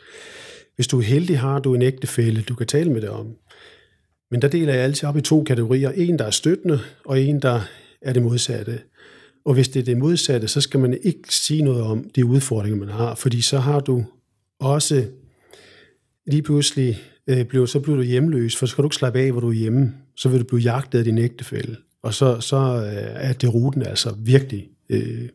Hvis 0.74 0.86
du 0.86 0.98
er 0.98 1.02
heldig, 1.02 1.38
har 1.38 1.58
du 1.58 1.74
en 1.74 1.82
ægtefælle, 1.82 2.42
du 2.42 2.54
kan 2.54 2.66
tale 2.66 2.92
med 2.92 3.00
det 3.00 3.08
om. 3.08 3.36
Men 4.30 4.42
der 4.42 4.48
deler 4.48 4.74
jeg 4.74 4.82
altid 4.82 5.08
op 5.08 5.16
i 5.16 5.20
to 5.20 5.44
kategorier. 5.44 5.90
En, 5.90 6.18
der 6.18 6.24
er 6.24 6.30
støttende, 6.30 6.80
og 7.04 7.20
en, 7.20 7.42
der 7.42 7.60
er 8.02 8.12
det 8.12 8.22
modsatte. 8.22 8.80
Og 9.44 9.54
hvis 9.54 9.68
det 9.68 9.80
er 9.80 9.84
det 9.84 9.98
modsatte, 9.98 10.48
så 10.48 10.60
skal 10.60 10.80
man 10.80 10.98
ikke 11.02 11.34
sige 11.34 11.62
noget 11.62 11.82
om 11.82 12.10
de 12.16 12.24
udfordringer, 12.24 12.78
man 12.78 12.88
har, 12.88 13.14
fordi 13.14 13.40
så 13.40 13.58
har 13.58 13.80
du 13.80 14.04
også 14.58 15.06
lige 16.26 16.42
pludselig, 16.42 17.02
øh, 17.26 17.44
blev, 17.44 17.66
så 17.66 17.80
bliver 17.80 17.96
du 17.96 18.02
hjemløs, 18.02 18.56
for 18.56 18.66
så 18.66 18.74
kan 18.74 18.82
du 18.82 18.86
ikke 18.86 18.96
slappe 18.96 19.20
af, 19.20 19.32
hvor 19.32 19.40
du 19.40 19.48
er 19.48 19.52
hjemme. 19.52 19.94
Så 20.16 20.28
vil 20.28 20.40
du 20.40 20.44
blive 20.44 20.60
jagtet 20.60 20.98
af 20.98 21.04
din 21.04 21.18
ægtefælle. 21.18 21.76
Og 22.02 22.14
så, 22.14 22.40
så 22.40 22.56
øh, 22.56 23.28
er 23.28 23.32
det 23.32 23.54
ruten 23.54 23.82
altså 23.82 24.14
virkelig 24.18 24.68
øh, 24.88 25.28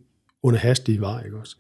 under 0.44 0.60
hastig 0.60 1.02
vej. 1.02 1.26
Ikke 1.26 1.38
også? 1.38 1.56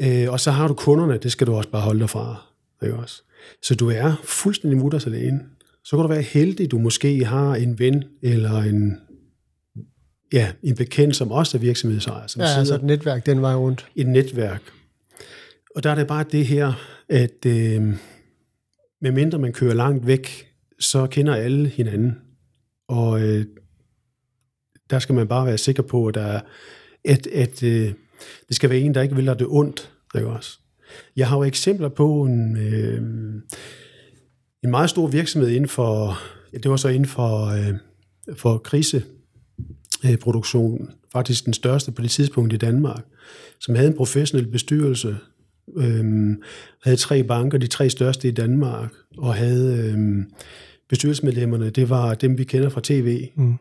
Øh, 0.00 0.32
og 0.32 0.40
så 0.40 0.50
har 0.50 0.68
du 0.68 0.74
kunderne, 0.74 1.18
det 1.18 1.32
skal 1.32 1.46
du 1.46 1.54
også 1.54 1.70
bare 1.70 1.82
holde 1.82 2.00
dig 2.00 2.10
fra. 2.10 2.46
Ikke 2.82 2.96
også? 2.96 3.22
Så 3.62 3.74
du 3.74 3.90
er 3.90 4.20
fuldstændig 4.24 4.78
mutters 4.78 5.06
alene. 5.06 5.40
Så 5.84 5.96
kan 5.96 6.02
du 6.02 6.08
være 6.08 6.22
heldig, 6.22 6.70
du 6.70 6.78
måske 6.78 7.24
har 7.24 7.54
en 7.54 7.78
ven 7.78 8.04
eller 8.22 8.58
en, 8.58 9.00
ja, 10.32 10.52
en 10.62 10.76
bekendt, 10.76 11.16
som 11.16 11.30
også 11.30 11.56
er 11.56 11.60
virksomhedsejer. 11.60 12.26
Som 12.26 12.42
ja, 12.42 12.48
altså 12.58 12.74
et 12.74 12.82
netværk 12.82 13.26
den 13.26 13.42
vej 13.42 13.54
rundt. 13.54 13.88
Et 13.96 14.06
netværk. 14.06 14.62
Og 15.76 15.82
der 15.82 15.90
er 15.90 15.94
det 15.94 16.06
bare 16.06 16.24
det 16.32 16.46
her, 16.46 16.72
at 17.08 17.46
øh, 17.46 17.96
medmindre 19.00 19.38
man 19.38 19.52
kører 19.52 19.74
langt 19.74 20.06
væk, 20.06 20.52
så 20.80 21.06
kender 21.06 21.34
alle 21.34 21.68
hinanden. 21.68 22.18
Og 22.88 23.20
øh, 23.22 23.46
der 24.90 24.98
skal 24.98 25.14
man 25.14 25.28
bare 25.28 25.46
være 25.46 25.58
sikker 25.58 25.82
på, 25.82 26.06
at, 26.06 26.14
der 26.14 26.22
er, 26.22 26.40
at, 27.04 27.26
at 27.26 27.62
øh, 27.62 27.92
det 28.48 28.56
skal 28.56 28.70
være 28.70 28.78
en, 28.78 28.94
der 28.94 29.02
ikke 29.02 29.16
vil 29.16 29.24
have 29.24 29.38
det 29.38 29.46
ondt. 29.50 29.92
Ikke 30.14 30.28
også? 30.28 30.58
Jeg 31.16 31.28
har 31.28 31.36
jo 31.36 31.42
eksempler 31.42 31.88
på 31.88 32.22
en, 32.22 32.56
øh, 32.56 33.02
en 34.64 34.70
meget 34.70 34.90
stor 34.90 35.06
virksomhed 35.06 35.50
inden 35.50 35.68
for, 35.68 36.18
ja, 36.52 36.58
det 36.58 36.70
var 36.70 36.76
så 36.76 36.88
inden 36.88 37.08
for, 37.08 37.46
øh, 37.46 37.74
for 38.36 38.58
kriseproduktion, 40.06 40.90
faktisk 41.12 41.44
den 41.44 41.52
største 41.52 41.92
på 41.92 42.02
det 42.02 42.10
tidspunkt 42.10 42.52
i 42.52 42.56
Danmark, 42.56 43.04
som 43.60 43.74
havde 43.74 43.88
en 43.88 43.96
professionel 43.96 44.46
bestyrelse, 44.46 45.16
øhm, 45.76 46.42
havde 46.82 46.96
tre 46.96 47.22
banker, 47.22 47.58
de 47.58 47.66
tre 47.66 47.90
største 47.90 48.28
i 48.28 48.30
Danmark, 48.30 48.92
og 49.18 49.34
havde 49.34 49.90
øhm, 49.92 50.24
bestyrelsesmedlemmerne, 50.88 51.70
det 51.70 51.90
var 51.90 52.14
dem, 52.14 52.38
vi 52.38 52.44
kender 52.44 52.68
fra 52.68 52.80
tv. 52.84 53.28
Mm. 53.34 53.54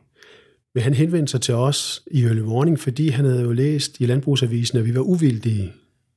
Men 0.73 0.84
han 0.84 0.93
henvendte 0.93 1.31
sig 1.31 1.41
til 1.41 1.53
os 1.53 2.03
i 2.12 2.23
Early 2.23 2.41
Warning, 2.41 2.79
fordi 2.79 3.10
han 3.10 3.25
havde 3.25 3.41
jo 3.41 3.51
læst 3.51 3.99
i 3.99 4.05
Landbrugsavisen, 4.05 4.77
at 4.77 4.86
vi 4.86 4.95
var 4.95 5.01
uvildige. 5.01 5.73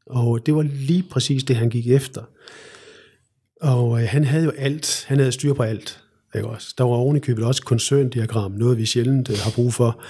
Og 0.06 0.46
det 0.46 0.54
var 0.54 0.62
lige 0.62 1.04
præcis 1.10 1.44
det, 1.44 1.56
han 1.56 1.68
gik 1.68 1.88
efter. 1.88 2.22
Og 3.60 4.02
øh, 4.02 4.08
han 4.08 4.24
havde 4.24 4.44
jo 4.44 4.50
alt. 4.50 5.04
Han 5.08 5.18
havde 5.18 5.32
styr 5.32 5.52
på 5.52 5.62
alt. 5.62 6.02
Ikke 6.34 6.48
også? 6.48 6.74
Der 6.78 6.84
var 6.84 6.90
ovenikøbet 6.90 7.44
også 7.44 7.62
koncerndiagram, 7.62 8.52
noget 8.52 8.78
vi 8.78 8.86
sjældent 8.86 9.30
øh, 9.30 9.36
har 9.44 9.50
brug 9.54 9.74
for. 9.74 10.02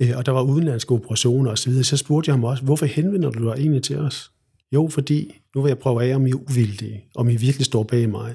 Øh, 0.00 0.10
og 0.16 0.26
der 0.26 0.32
var 0.32 0.42
udenlandske 0.42 0.94
operationer 0.94 1.50
osv. 1.50 1.82
Så 1.82 1.96
spurgte 1.96 2.28
jeg 2.28 2.34
ham 2.34 2.44
også, 2.44 2.62
hvorfor 2.62 2.86
henvender 2.86 3.30
du 3.30 3.44
dig 3.44 3.54
egentlig 3.58 3.82
til 3.82 3.98
os? 3.98 4.30
Jo, 4.72 4.88
fordi 4.88 5.40
nu 5.54 5.62
vil 5.62 5.70
jeg 5.70 5.78
prøve 5.78 6.04
af, 6.04 6.14
om 6.16 6.26
I 6.26 6.30
er 6.30 6.50
uvildige, 6.50 7.04
om 7.14 7.28
I 7.28 7.36
virkelig 7.36 7.66
står 7.66 7.82
bag 7.82 8.08
mig. 8.10 8.34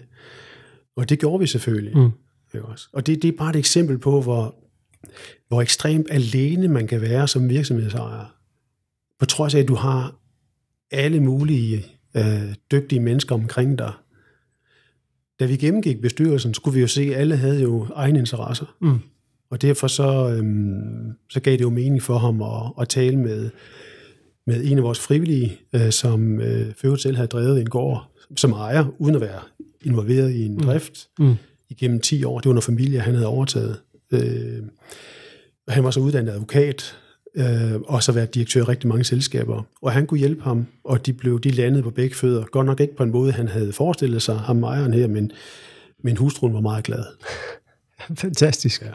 Og 0.96 1.10
det 1.10 1.20
gjorde 1.20 1.40
vi 1.40 1.48
selvfølgelig. 1.48 1.98
Mm. 1.98 2.12
Ikke 2.54 2.66
også? 2.66 2.88
Og 2.94 3.08
det, 3.08 3.22
det 3.22 3.28
er 3.28 3.38
bare 3.38 3.50
et 3.50 3.56
eksempel 3.56 3.98
på, 3.98 4.22
hvor, 4.22 4.56
hvor 5.48 5.62
ekstremt 5.62 6.08
alene 6.12 6.68
man 6.68 6.88
kan 6.88 7.02
være 7.02 7.28
som 7.28 7.50
virksomhedsejer. 7.50 8.36
På 9.20 9.26
trods 9.26 9.56
af, 9.56 9.60
at 9.60 9.68
du 9.68 9.76
har 9.76 10.16
alle 10.92 11.20
mulige 11.20 11.86
øh, 12.18 12.56
dygtige 12.72 13.00
mennesker 13.00 13.36
omkring 13.36 13.78
dig. 13.78 13.94
Da 15.40 15.46
vi 15.46 15.56
gennemgik 15.56 16.02
bestyrelsen, 16.02 16.54
skulle 16.54 16.76
vi 16.76 16.82
jo 16.82 16.88
se, 16.88 17.02
at 17.02 17.22
alle 17.22 17.36
havde 17.36 17.62
jo 17.62 17.88
egne 17.96 18.20
interesser. 18.20 18.76
Mm. 18.82 19.00
Og 19.50 19.62
derfor 19.62 19.88
så, 19.88 20.36
øhm, 20.38 21.12
så 21.30 21.40
gav 21.40 21.54
det 21.54 21.62
jo 21.62 21.70
mening 21.70 22.02
for 22.02 22.18
ham 22.18 22.42
at, 22.42 22.72
at 22.82 22.90
tale 22.90 23.18
med 23.18 23.50
med 24.50 24.64
en 24.66 24.78
af 24.78 24.84
vores 24.84 25.00
frivillige, 25.00 25.60
øh, 25.74 25.92
som 25.92 26.42
øh, 26.42 26.74
Føvet 26.74 27.02
selv 27.02 27.16
havde 27.16 27.28
drevet 27.28 27.62
en 27.62 27.70
gård 27.70 28.12
som 28.36 28.52
ejer, 28.52 28.86
uden 29.00 29.16
at 29.16 29.22
være 29.22 29.40
involveret 29.86 30.32
i 30.32 30.46
en 30.46 30.54
mm. 30.54 30.60
drift 30.60 31.08
mm. 31.20 31.36
igennem 31.70 32.00
10 32.02 32.24
år. 32.24 32.40
Det 32.40 32.50
var 32.50 32.54
noget 32.54 32.64
familie, 32.64 33.00
han 33.00 33.14
havde 33.14 33.28
overtaget. 33.28 33.82
Øh, 34.12 34.64
han 35.68 35.84
var 35.84 35.92
så 35.92 36.00
uddannet 36.00 36.32
advokat, 36.32 36.98
øh, 37.36 37.82
og 37.86 38.04
så 38.04 38.12
været 38.12 38.36
direktør 38.36 38.62
i 38.62 38.64
rigtig 38.64 38.88
mange 38.88 39.04
selskaber. 39.04 39.64
Og 39.82 39.92
han 39.92 40.08
kunne 40.08 40.20
hjælpe 40.20 40.44
ham, 40.44 40.66
og 40.84 41.06
de 41.06 41.14
blev 41.14 41.40
de 41.40 41.52
landede 41.52 41.84
på 41.84 41.90
begge 41.90 42.16
fødder. 42.16 42.44
Godt 42.44 42.66
nok 42.66 42.80
ikke 42.80 42.96
på 42.96 43.04
en 43.04 43.12
måde, 43.12 43.32
han 43.32 43.48
havde 43.48 43.74
forestillet 43.74 44.22
sig, 44.22 44.38
ham 44.40 44.64
ejeren 44.64 44.94
her, 44.94 45.08
men, 45.08 45.32
men 46.04 46.18
hustruen 46.18 46.54
var 46.54 46.62
meget 46.62 46.84
glad. 46.84 47.04
Fantastisk. 48.24 48.82
Ja. 48.82 48.90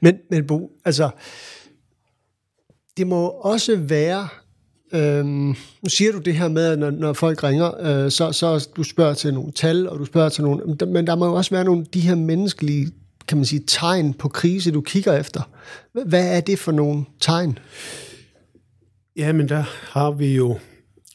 Men, 0.00 0.18
men 0.30 0.46
Bo, 0.46 0.70
altså, 0.84 1.10
det 2.96 3.06
må 3.06 3.28
også 3.28 3.76
være 3.76 4.28
Øhm, 4.94 5.54
nu 5.82 5.88
siger 5.88 6.12
du 6.12 6.18
det 6.18 6.34
her 6.34 6.48
med, 6.48 6.64
at 6.66 6.78
når, 6.78 6.90
når 6.90 7.12
folk 7.12 7.44
ringer, 7.44 7.80
øh, 7.80 8.10
så, 8.10 8.32
så 8.32 8.68
du 8.76 8.82
spørger 8.82 9.14
til 9.14 9.34
nogle 9.34 9.52
tal, 9.52 9.88
og 9.88 9.98
du 9.98 10.04
spørger 10.04 10.28
til 10.28 10.44
nogle... 10.44 10.76
Men 10.86 11.06
der 11.06 11.16
må 11.16 11.26
jo 11.26 11.34
også 11.34 11.50
være 11.50 11.64
nogle 11.64 11.86
de 11.94 12.00
her 12.00 12.14
menneskelige 12.14 12.90
kan 13.28 13.38
man 13.38 13.44
sige, 13.44 13.64
tegn 13.66 14.14
på 14.14 14.28
krise, 14.28 14.70
du 14.70 14.80
kigger 14.80 15.18
efter. 15.18 15.50
Hvad 16.06 16.36
er 16.36 16.40
det 16.40 16.58
for 16.58 16.72
nogle 16.72 17.04
tegn? 17.20 17.58
Ja, 19.16 19.32
men 19.32 19.48
der 19.48 19.64
har 19.92 20.10
vi 20.10 20.34
jo 20.34 20.58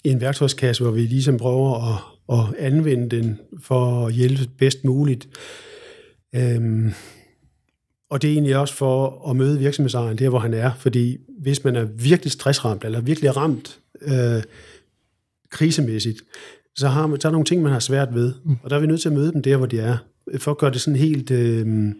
en 0.04 0.22
værktøjskasse, 0.22 0.84
hvor 0.84 0.92
vi 0.92 1.02
ligesom 1.02 1.38
prøver 1.38 1.94
at, 1.94 2.00
at 2.40 2.66
anvende 2.66 3.16
den 3.18 3.40
for 3.62 4.08
at 4.08 4.14
hjælpe 4.14 4.48
bedst 4.58 4.84
muligt. 4.84 5.28
Øhm, 6.36 6.94
og 8.10 8.22
det 8.22 8.28
er 8.30 8.34
egentlig 8.34 8.58
også 8.58 8.74
for 8.74 9.30
at 9.30 9.36
møde 9.36 9.60
virksomhedsejeren 9.60 10.18
der, 10.18 10.30
hvor 10.30 10.40
han 10.40 10.54
er. 10.54 10.72
Fordi 10.78 11.18
hvis 11.40 11.64
man 11.64 11.76
er 11.76 11.84
virkelig 11.84 12.32
stressramt, 12.32 12.84
eller 12.84 13.02
virkelig 13.02 13.38
ramt 13.38 13.80
øh, 14.02 14.44
krisemæssigt, 15.50 16.22
så 16.76 16.88
har 16.88 17.08
man, 17.08 17.22
så 17.22 17.28
er 17.28 17.30
der 17.30 17.34
nogle 17.34 17.46
ting, 17.46 17.62
man 17.62 17.72
har 17.72 17.80
svært 17.80 18.14
ved. 18.14 18.34
Mm. 18.46 18.58
Og 18.64 18.70
der 18.70 18.76
er 18.76 18.80
vi 18.80 18.88
nødt 18.88 19.02
til 19.02 19.10
at 19.10 19.16
møde 19.16 19.32
dem 19.32 19.42
der, 19.42 19.58
hvor 19.58 19.66
de 19.66 19.80
er. 19.80 19.98
For 20.38 20.52
at 20.52 20.58
gøre 20.58 20.72
det 20.72 20.82
sådan 20.82 21.00
helt... 21.00 21.32
Øh, 21.32 21.94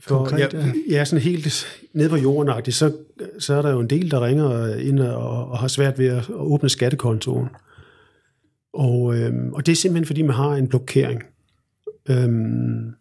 for, 0.00 0.16
Konkret, 0.16 0.54
ja, 0.54 0.72
ja, 0.90 1.04
sådan 1.04 1.22
helt 1.22 1.66
ned 1.92 2.08
på 2.08 2.16
jorden 2.16 2.72
så, 2.72 2.92
så 3.38 3.54
er 3.54 3.62
der 3.62 3.70
jo 3.70 3.80
en 3.80 3.90
del, 3.90 4.10
der 4.10 4.26
ringer 4.26 4.74
ind 4.74 5.00
og, 5.00 5.48
og 5.48 5.58
har 5.58 5.68
svært 5.68 5.98
ved 5.98 6.06
at, 6.06 6.16
at 6.16 6.30
åbne 6.30 6.68
skattekontoen. 6.68 7.48
Og, 8.72 9.16
øh, 9.16 9.32
og 9.52 9.66
det 9.66 9.72
er 9.72 9.76
simpelthen, 9.76 10.06
fordi 10.06 10.22
man 10.22 10.34
har 10.34 10.50
en 10.54 10.68
blokering. 10.68 11.22
Øhm, 12.10 12.94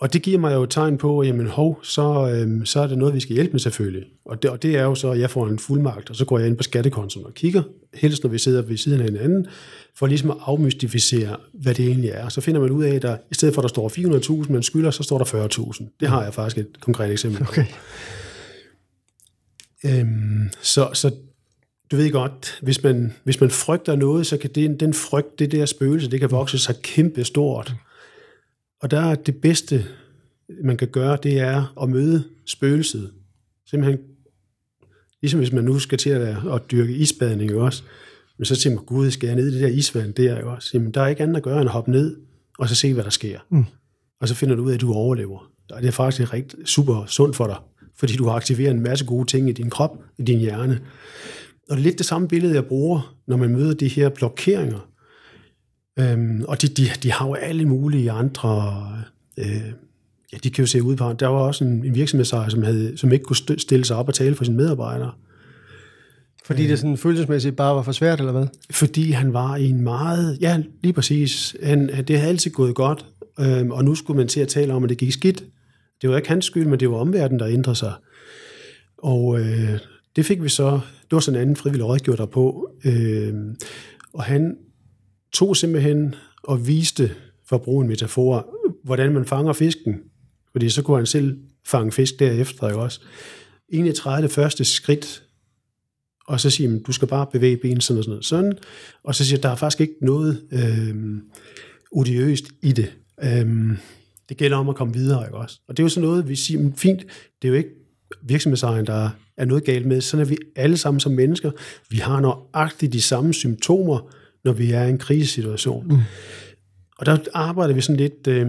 og 0.00 0.12
det 0.12 0.22
giver 0.22 0.38
mig 0.38 0.54
jo 0.54 0.62
et 0.62 0.70
tegn 0.70 0.98
på, 0.98 1.22
jamen 1.22 1.46
hov, 1.46 1.78
så, 1.82 2.30
øhm, 2.34 2.66
så 2.66 2.80
er 2.80 2.86
det 2.86 2.98
noget, 2.98 3.14
vi 3.14 3.20
skal 3.20 3.34
hjælpe 3.34 3.52
med 3.52 3.60
selvfølgelig. 3.60 4.04
Og 4.24 4.42
det, 4.42 4.50
og 4.50 4.62
det 4.62 4.76
er 4.76 4.82
jo 4.82 4.94
så, 4.94 5.10
at 5.10 5.20
jeg 5.20 5.30
får 5.30 5.48
en 5.48 5.58
fuldmagt, 5.58 6.10
og 6.10 6.16
så 6.16 6.24
går 6.24 6.38
jeg 6.38 6.48
ind 6.48 6.56
på 6.56 6.62
skattekontoen 6.62 7.26
og 7.26 7.34
kigger, 7.34 7.62
helst 7.94 8.22
når 8.22 8.30
vi 8.30 8.38
sidder 8.38 8.62
ved 8.62 8.76
siden 8.76 9.00
af 9.00 9.04
hinanden, 9.04 9.46
for 9.96 10.06
ligesom 10.06 10.30
at 10.30 10.36
afmystificere, 10.40 11.36
hvad 11.52 11.74
det 11.74 11.86
egentlig 11.86 12.10
er. 12.10 12.28
Så 12.28 12.40
finder 12.40 12.60
man 12.60 12.70
ud 12.70 12.84
af, 12.84 12.94
at 12.94 13.02
der, 13.02 13.16
i 13.30 13.34
stedet 13.34 13.54
for 13.54 13.62
at 13.62 13.62
der 13.62 13.68
står 13.68 13.88
400.000, 14.44 14.52
man 14.52 14.62
skylder, 14.62 14.90
så 14.90 15.02
står 15.02 15.18
der 15.18 15.48
40.000. 15.48 15.96
Det 16.00 16.08
har 16.08 16.22
jeg 16.24 16.34
faktisk 16.34 16.58
et 16.58 16.80
konkret 16.80 17.12
eksempel 17.12 17.44
på. 17.44 17.50
Okay. 17.50 17.64
Øhm, 19.84 20.50
så, 20.62 20.90
så 20.92 21.10
du 21.90 21.96
ved 21.96 22.10
godt, 22.10 22.58
hvis 22.62 22.82
man, 22.82 23.14
hvis 23.24 23.40
man 23.40 23.50
frygter 23.50 23.96
noget, 23.96 24.26
så 24.26 24.36
kan 24.36 24.50
det, 24.54 24.80
den 24.80 24.94
frygt, 24.94 25.38
det 25.38 25.52
der 25.52 25.66
spøgelse, 25.66 26.10
det 26.10 26.20
kan 26.20 26.30
vokse 26.30 26.58
sig 26.58 26.74
kæmpe 26.82 27.24
stort. 27.24 27.74
Og 28.80 28.90
der 28.90 29.00
er 29.00 29.14
det 29.14 29.36
bedste, 29.36 29.84
man 30.64 30.76
kan 30.76 30.88
gøre, 30.88 31.18
det 31.22 31.38
er 31.38 31.82
at 31.82 31.90
møde 31.90 32.24
spøgelset. 32.46 33.10
Simpelthen, 33.66 34.00
ligesom 35.22 35.40
hvis 35.40 35.52
man 35.52 35.64
nu 35.64 35.78
skal 35.78 35.98
til 35.98 36.10
at, 36.10 36.36
at 36.52 36.62
dyrke 36.70 36.92
isbadning 36.92 37.54
også, 37.54 37.82
men 38.38 38.44
så 38.44 38.54
siger 38.54 38.74
man, 38.74 38.84
gud, 38.84 39.10
skal 39.10 39.26
jeg 39.26 39.36
ned 39.36 39.48
i 39.48 39.54
det 39.54 39.60
der 39.60 39.68
isvand 39.68 40.14
der 40.14 40.40
jo 40.40 40.54
også? 40.54 40.70
Jamen, 40.74 40.90
der 40.90 41.00
er 41.00 41.06
ikke 41.06 41.22
andet 41.22 41.36
at 41.36 41.42
gøre, 41.42 41.60
end 41.60 41.68
at 41.68 41.72
hoppe 41.72 41.90
ned, 41.90 42.16
og 42.58 42.68
så 42.68 42.74
se, 42.74 42.94
hvad 42.94 43.04
der 43.04 43.10
sker. 43.10 43.38
Mm. 43.50 43.64
Og 44.20 44.28
så 44.28 44.34
finder 44.34 44.54
du 44.56 44.62
ud 44.62 44.70
af, 44.70 44.74
at 44.74 44.80
du 44.80 44.92
overlever. 44.92 45.50
Og 45.70 45.82
det 45.82 45.88
er 45.88 45.92
faktisk 45.92 46.32
rigtig 46.32 46.68
super 46.68 47.04
sundt 47.06 47.36
for 47.36 47.46
dig, 47.46 47.56
fordi 47.96 48.16
du 48.16 48.24
har 48.24 48.32
aktiveret 48.32 48.70
en 48.70 48.82
masse 48.82 49.04
gode 49.04 49.26
ting 49.26 49.48
i 49.48 49.52
din 49.52 49.70
krop, 49.70 50.04
i 50.18 50.22
din 50.22 50.38
hjerne. 50.38 50.80
Og 51.70 51.76
det 51.76 51.82
er 51.82 51.84
lidt 51.84 51.98
det 51.98 52.06
samme 52.06 52.28
billede, 52.28 52.54
jeg 52.54 52.66
bruger, 52.66 53.16
når 53.26 53.36
man 53.36 53.50
møder 53.50 53.74
de 53.74 53.88
her 53.88 54.08
blokeringer. 54.08 54.88
Øhm, 56.00 56.44
og 56.48 56.62
de, 56.62 56.68
de, 56.68 56.88
de 57.02 57.12
har 57.12 57.26
jo 57.26 57.34
alle 57.34 57.64
mulige 57.64 58.10
andre... 58.10 58.86
Øh, 59.38 59.72
ja, 60.32 60.36
de 60.44 60.50
kan 60.50 60.62
jo 60.62 60.66
se 60.66 60.82
ud 60.82 60.96
på... 60.96 61.12
Der 61.12 61.26
var 61.26 61.38
også 61.38 61.64
en, 61.64 61.84
en 61.84 61.94
virksomhedsejer, 61.94 62.48
som, 62.48 62.62
havde, 62.62 62.96
som 62.96 63.12
ikke 63.12 63.24
kunne 63.24 63.58
stille 63.58 63.84
sig 63.84 63.96
op 63.96 64.08
og 64.08 64.14
tale 64.14 64.34
for 64.34 64.44
sine 64.44 64.56
medarbejdere. 64.56 65.12
Fordi 66.44 66.66
det 66.66 66.78
sådan 66.78 66.96
følelsesmæssigt 66.96 67.56
bare 67.56 67.74
var 67.74 67.82
for 67.82 67.92
svært, 67.92 68.18
eller 68.18 68.32
hvad? 68.32 68.46
Fordi 68.70 69.10
han 69.10 69.32
var 69.32 69.56
i 69.56 69.68
en 69.68 69.80
meget... 69.80 70.38
Ja, 70.40 70.62
lige 70.82 70.92
præcis. 70.92 71.56
Han, 71.62 71.88
det 71.88 72.18
havde 72.18 72.30
altid 72.30 72.50
gået 72.50 72.74
godt, 72.74 73.06
øhm, 73.40 73.70
og 73.70 73.84
nu 73.84 73.94
skulle 73.94 74.16
man 74.16 74.28
til 74.28 74.40
at 74.40 74.48
tale 74.48 74.72
om, 74.72 74.84
at 74.84 74.90
det 74.90 74.98
gik 74.98 75.12
skidt. 75.12 75.44
Det 76.02 76.10
var 76.10 76.16
ikke 76.16 76.28
hans 76.28 76.44
skyld, 76.44 76.66
men 76.66 76.80
det 76.80 76.90
var 76.90 76.96
omverdenen, 76.96 77.40
der 77.40 77.48
ændrede 77.48 77.76
sig. 77.76 77.92
Og 78.98 79.40
øh, 79.40 79.78
det 80.16 80.26
fik 80.26 80.42
vi 80.42 80.48
så... 80.48 80.70
Det 81.02 81.12
var 81.12 81.20
sådan 81.20 81.38
en 81.38 81.42
anden 81.42 81.56
frivillig 81.56 81.86
rådgiver 81.86 82.16
der 82.16 82.26
på. 82.26 82.70
Øh, 82.84 83.34
og 84.12 84.24
han 84.24 84.56
tog 85.32 85.56
simpelthen 85.56 86.14
og 86.42 86.66
viste, 86.66 87.10
for 87.46 87.56
at 87.56 87.62
bruge 87.62 87.82
en 87.82 87.88
metafor, 87.88 88.54
hvordan 88.84 89.12
man 89.12 89.24
fanger 89.24 89.52
fisken. 89.52 90.00
Fordi 90.52 90.70
så 90.70 90.82
kunne 90.82 90.96
han 90.96 91.06
selv 91.06 91.38
fange 91.66 91.92
fisk 91.92 92.18
derefter, 92.18 92.68
ikke 92.68 92.80
også? 92.80 93.00
Egentlig 93.72 93.94
træde 93.94 94.22
det 94.22 94.30
første 94.30 94.64
skridt, 94.64 95.22
og 96.26 96.40
så 96.40 96.50
siger 96.50 96.70
man, 96.70 96.82
du 96.82 96.92
skal 96.92 97.08
bare 97.08 97.26
bevæge 97.32 97.56
benene 97.56 97.80
sådan 97.80 97.98
og 97.98 98.04
sådan, 98.04 98.22
sådan. 98.22 98.58
Og 99.04 99.14
så 99.14 99.24
siger 99.24 99.40
der 99.40 99.48
er 99.48 99.56
faktisk 99.56 99.80
ikke 99.80 99.94
noget 100.02 100.42
øh, 100.52 100.96
odiøst 101.92 102.44
i 102.62 102.72
det. 102.72 102.92
Øh, 103.22 103.76
det 104.28 104.36
gælder 104.36 104.56
om 104.56 104.68
at 104.68 104.76
komme 104.76 104.94
videre, 104.94 105.26
ikke 105.26 105.36
også? 105.36 105.60
Og 105.68 105.76
det 105.76 105.82
er 105.82 105.84
jo 105.84 105.88
sådan 105.88 106.08
noget, 106.08 106.28
vi 106.28 106.36
siger, 106.36 106.60
men 106.60 106.76
fint, 106.76 107.00
det 107.42 107.48
er 107.48 107.52
jo 107.52 107.54
ikke 107.54 107.70
virksomhedsejeren, 108.22 108.86
der 108.86 109.10
er 109.36 109.44
noget 109.44 109.64
galt 109.64 109.86
med. 109.86 110.00
Sådan 110.00 110.26
er 110.26 110.28
vi 110.28 110.36
alle 110.56 110.76
sammen 110.76 111.00
som 111.00 111.12
mennesker. 111.12 111.50
Vi 111.90 111.96
har 111.96 112.20
nøjagtigt 112.20 112.92
de 112.92 113.02
samme 113.02 113.34
symptomer, 113.34 114.12
når 114.44 114.52
vi 114.52 114.70
er 114.70 114.82
i 114.82 114.90
en 114.90 114.98
krisesituation. 114.98 115.86
Mm. 115.86 115.98
Og 116.98 117.06
der 117.06 117.18
arbejder 117.34 117.74
vi 117.74 117.80
sådan 117.80 117.96
lidt, 117.96 118.26
øh, 118.26 118.46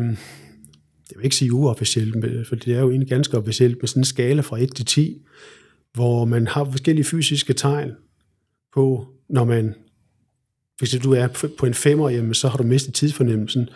jeg 1.10 1.18
vil 1.18 1.24
ikke 1.24 1.36
sige 1.36 1.54
uofficielt, 1.54 2.48
for 2.48 2.56
det 2.56 2.74
er 2.76 2.80
jo 2.80 2.90
egentlig 2.90 3.10
ganske 3.10 3.38
officielt, 3.38 3.78
med 3.82 3.88
sådan 3.88 4.02
en 4.02 4.06
skala 4.06 4.42
fra 4.42 4.62
1 4.62 4.76
til 4.76 4.86
10, 4.86 5.22
hvor 5.94 6.26
man 6.26 6.48
har 6.48 6.66
forskellige 6.66 7.06
fysiske 7.06 7.54
tegn 7.54 7.92
på, 8.74 9.08
når 9.30 9.44
man, 9.44 9.76
hvis 10.80 10.92
du 11.04 11.14
er 11.14 11.50
på 11.58 11.66
en 11.66 11.74
femmer, 11.74 12.10
jamen, 12.10 12.34
så 12.34 12.48
har 12.48 12.58
du 12.58 12.64
mistet 12.64 12.94
tidsfornemmelsen. 12.94 13.70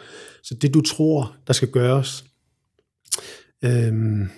Så 0.44 0.54
det, 0.54 0.74
du 0.74 0.82
tror, 0.82 1.36
der 1.48 1.54
skal 1.54 1.68
gøres, 1.68 2.26
øhm, 3.64 4.30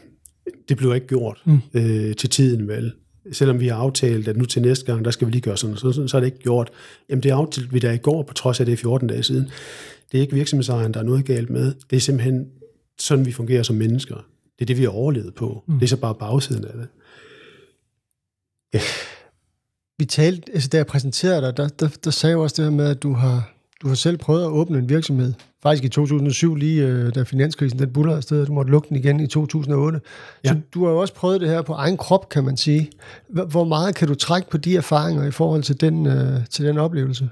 det 0.70 0.78
bliver 0.78 0.94
ikke 0.94 1.08
gjort 1.08 1.42
mm. 1.46 1.60
øh, 1.74 2.16
til 2.16 2.30
tiden, 2.30 2.68
vel? 2.68 2.94
Selvom 3.32 3.60
vi 3.60 3.68
har 3.68 3.76
aftalt, 3.76 4.28
at 4.28 4.38
nu 4.38 4.46
til 4.46 4.62
næste 4.62 4.86
gang, 4.86 5.06
der 5.06 5.12
skal 5.12 5.28
vi 5.28 5.32
lige 5.32 5.42
gøre 5.42 5.58
sådan, 5.58 5.78
så, 5.78 5.92
sådan, 5.92 6.08
så 6.08 6.18
er 6.18 6.22
det 6.22 6.26
ikke 6.26 6.40
gjort. 6.40 6.72
Jamen, 7.10 7.24
det 7.24 7.32
aftalte 7.32 7.72
vi 7.72 7.80
da 7.80 7.92
i 7.92 7.98
går, 7.98 8.24
på 8.24 8.34
trods 8.34 8.60
af 8.60 8.66
det 8.66 8.74
er 8.74 8.78
14 8.78 9.08
dage 9.08 9.24
siden. 9.24 9.50
Det 10.12 10.18
er 10.18 10.22
ikke 10.22 10.34
virksomhedsejeren, 10.34 10.94
der 10.94 11.00
er 11.00 11.04
noget 11.04 11.26
galt 11.26 11.50
med. 11.50 11.74
Det 11.90 11.96
er 11.96 12.00
simpelthen 12.00 12.48
sådan, 13.00 13.26
vi 13.26 13.32
fungerer 13.32 13.64
som 13.64 13.76
mennesker. 13.76 14.16
Det 14.60 14.62
er 14.62 14.66
det, 14.66 14.78
vi 14.78 14.84
har 14.84 14.90
overlevet 14.90 15.36
på. 15.36 15.64
Mm. 15.68 15.74
Det 15.74 15.84
er 15.84 15.88
så 15.88 15.98
bare 15.98 16.16
bagsiden 16.16 16.66
af 16.66 16.74
det. 16.74 16.88
Ja. 18.74 18.80
Vi 19.98 20.06
talte, 20.06 20.52
altså 20.54 20.70
da 20.70 20.78
jeg 20.78 20.88
præsenterede 20.88 21.42
dig, 21.42 21.58
der, 21.58 21.68
der, 21.68 21.90
der 22.04 22.12
sagde 22.12 22.32
jeg 22.32 22.38
også 22.38 22.62
det 22.62 22.72
her 22.72 22.78
med, 22.78 22.90
at 22.90 23.04
du 23.04 23.14
har, 23.14 23.55
du 23.86 23.90
har 23.90 23.96
selv 23.96 24.18
prøvet 24.18 24.44
at 24.44 24.50
åbne 24.50 24.78
en 24.78 24.90
virksomhed. 24.90 25.34
Faktisk 25.64 25.84
i 25.84 25.90
2007, 25.90 26.56
lige 26.56 26.88
øh, 26.88 27.16
da 27.16 27.24
finanskrisen 27.24 27.80
den 27.80 27.94
buller 27.94 28.16
afsted, 28.16 28.46
du 28.46 28.54
måtte 28.54 28.72
lukke 28.72 28.90
den 28.90 28.98
igen 28.98 29.20
i 29.20 29.28
2008. 29.28 30.02
Ja. 30.44 30.50
Så 30.50 30.56
du 30.74 30.86
har 30.86 30.92
jo 30.92 30.98
også 30.98 31.14
prøvet 31.14 31.42
det 31.42 31.50
her 31.50 31.62
på 31.62 31.74
egen 31.74 31.98
krop, 31.98 32.30
kan 32.30 32.44
man 32.44 32.58
sige. 32.58 32.90
Hvor 33.28 33.64
meget 33.64 33.96
kan 33.96 34.08
du 34.08 34.16
trække 34.16 34.50
på 34.50 34.58
de 34.58 34.76
erfaringer 34.76 35.28
i 35.28 35.32
forhold 35.32 35.64
til 35.64 35.82
den, 35.82 36.08
øh, 36.08 36.46
til 36.50 36.66
den 36.66 36.78
oplevelse? 36.78 37.30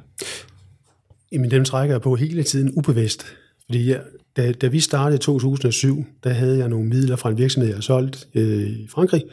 Jamen, 1.31 1.51
dem 1.51 1.65
trækker 1.65 1.95
jeg 1.95 2.01
på 2.01 2.15
hele 2.15 2.43
tiden 2.43 2.73
ubevidst. 2.75 3.25
Fordi 3.65 3.89
jeg, 3.89 4.01
da, 4.37 4.51
da 4.51 4.67
vi 4.67 4.79
startede 4.79 5.15
i 5.15 5.19
2007, 5.19 6.05
der 6.23 6.29
havde 6.29 6.57
jeg 6.57 6.69
nogle 6.69 6.89
midler 6.89 7.15
fra 7.15 7.29
en 7.29 7.37
virksomhed, 7.37 7.69
jeg 7.69 7.77
har 7.77 7.81
solgt 7.81 8.27
øh, 8.35 8.69
i 8.69 8.87
Frankrig, 8.89 9.23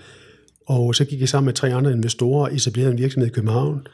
og 0.67 0.95
så 0.95 1.05
gik 1.05 1.21
jeg 1.21 1.29
sammen 1.29 1.47
med 1.47 1.55
tre 1.55 1.75
andre 1.75 1.93
investorer 1.93 2.49
og 2.49 2.55
etablerede 2.55 2.93
en 2.93 2.99
virksomhed 2.99 3.29
i 3.29 3.33
København. 3.33 3.87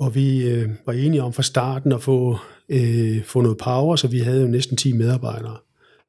Og 0.00 0.14
vi 0.14 0.48
øh, 0.48 0.68
var 0.86 0.92
enige 0.92 1.22
om 1.22 1.32
fra 1.32 1.42
starten 1.42 1.92
at 1.92 2.02
få, 2.02 2.38
øh, 2.68 3.24
få 3.24 3.40
noget 3.40 3.58
power, 3.58 3.96
så 3.96 4.08
vi 4.08 4.18
havde 4.18 4.40
jo 4.40 4.46
næsten 4.46 4.76
10 4.76 4.92
medarbejdere. 4.92 5.56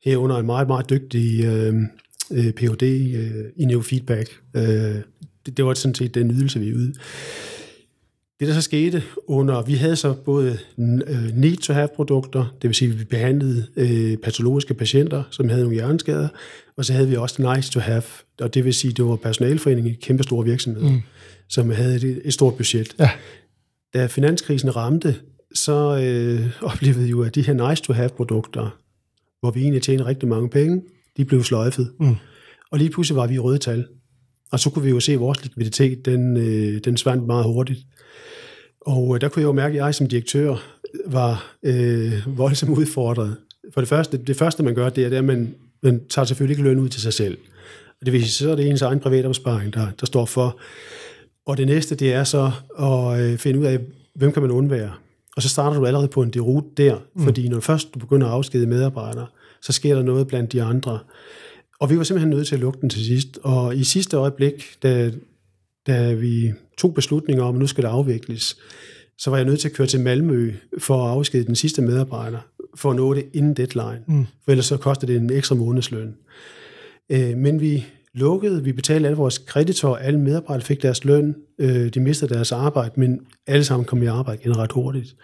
Herunder 0.03 0.37
en 0.37 0.45
meget, 0.45 0.67
meget 0.67 0.89
dygtig 0.89 1.43
øh, 1.45 1.75
øh, 2.31 2.51
Ph.D. 2.53 2.83
Øh, 2.83 3.45
i 3.55 3.65
neurofeedback. 3.65 4.29
Øh, 4.55 4.63
det, 5.45 5.57
det 5.57 5.65
var 5.65 5.73
sådan 5.73 5.95
set 5.95 6.15
den 6.15 6.31
ydelse, 6.31 6.59
vi 6.59 6.69
ydede. 6.69 6.93
Det, 8.39 8.47
der 8.47 8.53
så 8.53 8.61
skete 8.61 9.03
under, 9.27 9.61
vi 9.61 9.73
havde 9.73 9.95
så 9.95 10.13
både 10.13 10.57
øh, 11.07 11.37
need-to-have-produkter, 11.37 12.55
det 12.61 12.67
vil 12.67 12.75
sige, 12.75 12.91
at 12.91 12.99
vi 12.99 13.03
behandlede 13.03 13.67
øh, 13.75 14.17
patologiske 14.17 14.73
patienter, 14.73 15.23
som 15.31 15.49
havde 15.49 15.61
nogle 15.61 15.75
hjerneskader, 15.75 16.27
og 16.77 16.85
så 16.85 16.93
havde 16.93 17.07
vi 17.07 17.15
også 17.15 17.53
nice-to-have, 17.55 18.03
og 18.41 18.53
det 18.53 18.65
vil 18.65 18.73
sige, 18.73 18.93
det 18.93 19.05
var 19.05 19.15
personalforening 19.15 19.87
i 19.87 19.93
kæmpe 19.93 20.23
store 20.23 20.45
virksomheder, 20.45 20.91
mm. 20.91 21.01
som 21.49 21.69
havde 21.69 21.95
et, 21.95 22.21
et 22.23 22.33
stort 22.33 22.53
budget. 22.55 22.95
Ja. 22.99 23.09
Da 23.93 24.05
finanskrisen 24.05 24.75
ramte, 24.75 25.15
så 25.53 25.97
øh, 26.03 26.63
oplevede 26.71 27.03
vi 27.03 27.09
jo, 27.09 27.23
at 27.23 27.35
de 27.35 27.41
her 27.41 27.69
nice-to-have-produkter, 27.69 28.77
hvor 29.39 29.51
vi 29.51 29.61
egentlig 29.61 29.81
tjente 29.81 30.05
rigtig 30.05 30.29
mange 30.29 30.49
penge, 30.49 30.81
de 31.17 31.25
blev 31.25 31.43
sløjfet. 31.43 31.91
Mm. 31.99 32.15
Og 32.71 32.77
lige 32.77 32.89
pludselig 32.89 33.15
var 33.15 33.27
vi 33.27 33.33
i 33.33 33.39
røde 33.39 33.57
tal. 33.57 33.87
Og 34.51 34.59
så 34.59 34.69
kunne 34.69 34.83
vi 34.83 34.89
jo 34.89 34.99
se, 34.99 35.13
at 35.13 35.19
vores 35.19 35.43
likviditet, 35.43 36.05
den, 36.05 36.37
øh, 36.37 36.81
den 36.83 36.97
svandt 36.97 37.25
meget 37.25 37.45
hurtigt. 37.45 37.79
Og 38.81 39.15
øh, 39.15 39.21
der 39.21 39.29
kunne 39.29 39.41
jeg 39.41 39.47
jo 39.47 39.51
mærke, 39.51 39.73
at 39.79 39.85
jeg 39.85 39.95
som 39.95 40.07
direktør 40.07 40.55
var 41.05 41.55
øh, 41.63 42.37
voldsomt 42.37 42.77
udfordret. 42.77 43.37
For 43.73 43.81
det 43.81 43.87
første, 43.87 44.17
det 44.17 44.37
første 44.37 44.63
man 44.63 44.75
gør, 44.75 44.89
det 44.89 45.05
er, 45.05 45.09
det 45.09 45.17
at 45.17 45.23
man, 45.23 45.55
man 45.83 46.01
tager 46.09 46.25
selvfølgelig 46.25 46.53
ikke 46.53 46.69
løn 46.69 46.79
ud 46.79 46.89
til 46.89 47.01
sig 47.01 47.13
selv. 47.13 47.37
Og 47.99 48.05
det 48.05 48.13
vil 48.13 48.21
sige, 48.21 48.31
så 48.31 48.51
er 48.51 48.55
det 48.55 48.69
ens 48.69 48.81
egen 48.81 48.99
privatopsparing, 48.99 49.73
der, 49.73 49.87
der 49.99 50.05
står 50.05 50.25
for. 50.25 50.59
Og 51.51 51.57
det 51.57 51.67
næste, 51.67 51.95
det 51.95 52.13
er 52.13 52.23
så 52.23 52.51
at 52.79 53.21
øh, 53.21 53.37
finde 53.37 53.59
ud 53.59 53.65
af, 53.65 53.79
hvem 54.15 54.31
kan 54.31 54.41
man 54.41 54.51
undvære. 54.51 54.91
Og 55.35 55.41
så 55.41 55.49
starter 55.49 55.79
du 55.79 55.85
allerede 55.85 56.07
på 56.07 56.21
en 56.21 56.29
derute 56.29 56.67
der, 56.77 56.97
mm. 57.15 57.23
fordi 57.23 57.49
når 57.49 57.59
først 57.59 57.93
du 57.93 57.99
begynder 57.99 58.27
at 58.27 58.33
afskede 58.33 58.67
medarbejdere, 58.67 59.27
så 59.61 59.71
sker 59.71 59.95
der 59.95 60.03
noget 60.03 60.27
blandt 60.27 60.51
de 60.51 60.63
andre. 60.63 60.99
Og 61.79 61.89
vi 61.89 61.97
var 61.97 62.03
simpelthen 62.03 62.29
nødt 62.29 62.47
til 62.47 62.55
at 62.55 62.61
lukke 62.61 62.81
den 62.81 62.89
til 62.89 63.05
sidst. 63.05 63.39
Og 63.43 63.75
i 63.75 63.83
sidste 63.83 64.17
øjeblik, 64.17 64.75
da, 64.83 65.11
da 65.87 66.13
vi 66.13 66.53
tog 66.77 66.93
beslutninger 66.93 67.43
om, 67.43 67.55
at 67.55 67.59
nu 67.59 67.67
skal 67.67 67.83
det 67.83 67.89
afvikles, 67.89 68.57
så 69.17 69.29
var 69.29 69.37
jeg 69.37 69.45
nødt 69.45 69.59
til 69.59 69.69
at 69.69 69.75
køre 69.75 69.87
til 69.87 69.99
Malmø 69.99 70.53
for 70.77 71.05
at 71.05 71.11
afskede 71.11 71.45
den 71.45 71.55
sidste 71.55 71.81
medarbejder, 71.81 72.39
for 72.75 72.89
at 72.89 72.95
nå 72.95 73.13
det 73.13 73.25
inden 73.33 73.53
deadline. 73.53 74.01
Mm. 74.07 74.25
For 74.43 74.51
ellers 74.51 74.65
så 74.65 74.77
kostede 74.77 75.13
det 75.13 75.21
en 75.21 75.31
ekstra 75.31 75.55
månedsløn. 75.55 76.15
Øh, 77.09 77.37
men 77.37 77.61
vi 77.61 77.85
lukkede, 78.13 78.63
vi 78.63 78.71
betalte 78.71 79.07
alle 79.07 79.17
vores 79.17 79.37
kreditorer, 79.37 79.95
alle 79.95 80.19
medarbejdere 80.19 80.65
fik 80.65 80.81
deres 80.81 81.05
løn, 81.05 81.35
øh, 81.59 81.89
de 81.93 81.99
mistede 81.99 82.33
deres 82.33 82.51
arbejde, 82.51 82.91
men 82.97 83.19
alle 83.47 83.63
sammen 83.63 83.85
kom 83.85 84.03
i 84.03 84.05
arbejde 84.05 84.41
igen 84.41 84.57
ret 84.57 84.71
hurtigt. 84.71 85.15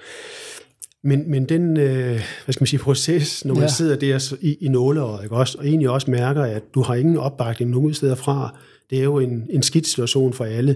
Men, 1.04 1.32
men 1.32 1.46
den 1.46 1.78
øh, 1.78 2.22
hvad 2.46 2.54
skal 2.54 2.62
man 2.62 2.68
sige, 2.68 2.80
proces, 2.80 3.46
når 3.46 3.54
man 3.54 3.64
ja. 3.64 3.70
sidder 3.70 3.96
der 3.96 4.36
i, 4.42 4.58
i 4.62 4.68
nåleåret, 4.68 5.24
ikke 5.24 5.36
også, 5.36 5.58
og 5.58 5.68
egentlig 5.68 5.90
også 5.90 6.12
mærker, 6.12 6.44
at 6.44 6.64
du 6.74 6.82
har 6.82 6.96
ingen 6.96 7.18
opbakning 7.18 7.72
nogen 7.72 7.94
steder 7.94 8.16
fra, 8.16 8.58
det 8.90 9.00
er 9.00 9.04
jo 9.04 9.20
en, 9.20 9.48
en 9.50 9.64
skidt 9.64 9.88
situation 9.88 10.34
for 10.34 10.46
alle. 10.46 10.76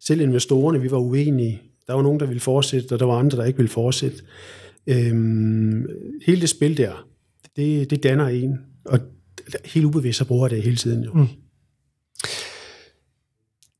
Selv 0.00 0.20
investorerne, 0.20 0.80
vi 0.80 0.90
var 0.90 0.98
uenige. 0.98 1.62
Der 1.86 1.94
var 1.94 2.02
nogen, 2.02 2.20
der 2.20 2.26
ville 2.26 2.40
fortsætte, 2.40 2.92
og 2.92 2.98
der 2.98 3.06
var 3.06 3.18
andre, 3.18 3.38
der 3.38 3.44
ikke 3.44 3.56
ville 3.56 3.70
fortsætte. 3.70 4.18
Øhm, 4.86 5.86
hele 6.26 6.40
det 6.40 6.48
spil 6.48 6.76
der, 6.76 7.06
det, 7.56 7.90
det 7.90 8.02
danner 8.02 8.26
en, 8.26 8.58
og 8.84 8.98
helt 9.64 9.86
ubevidst 9.86 10.18
så 10.18 10.24
bruger 10.24 10.48
det 10.48 10.62
hele 10.62 10.76
tiden 10.76 11.04
jo. 11.04 11.12
Mm. 11.12 11.26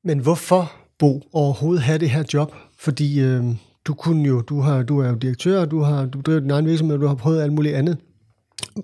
Men 0.04 0.18
hvorfor, 0.18 0.72
Bo, 0.98 1.22
overhovedet 1.32 1.82
have 1.82 1.98
det 1.98 2.10
her 2.10 2.24
job? 2.34 2.54
Fordi 2.78 3.20
øh, 3.20 3.44
du 3.84 3.94
kunne 3.94 4.28
jo, 4.28 4.40
du, 4.40 4.60
har, 4.60 4.82
du 4.82 4.98
er 4.98 5.08
jo 5.08 5.14
direktør, 5.14 5.64
du 5.64 5.80
har 5.80 6.06
du 6.06 6.20
driver 6.20 6.40
din 6.40 6.50
egen 6.50 6.66
virksomhed, 6.66 6.98
du 6.98 7.06
har 7.06 7.14
prøvet 7.14 7.42
alt 7.42 7.52
muligt 7.52 7.74
andet. 7.74 7.98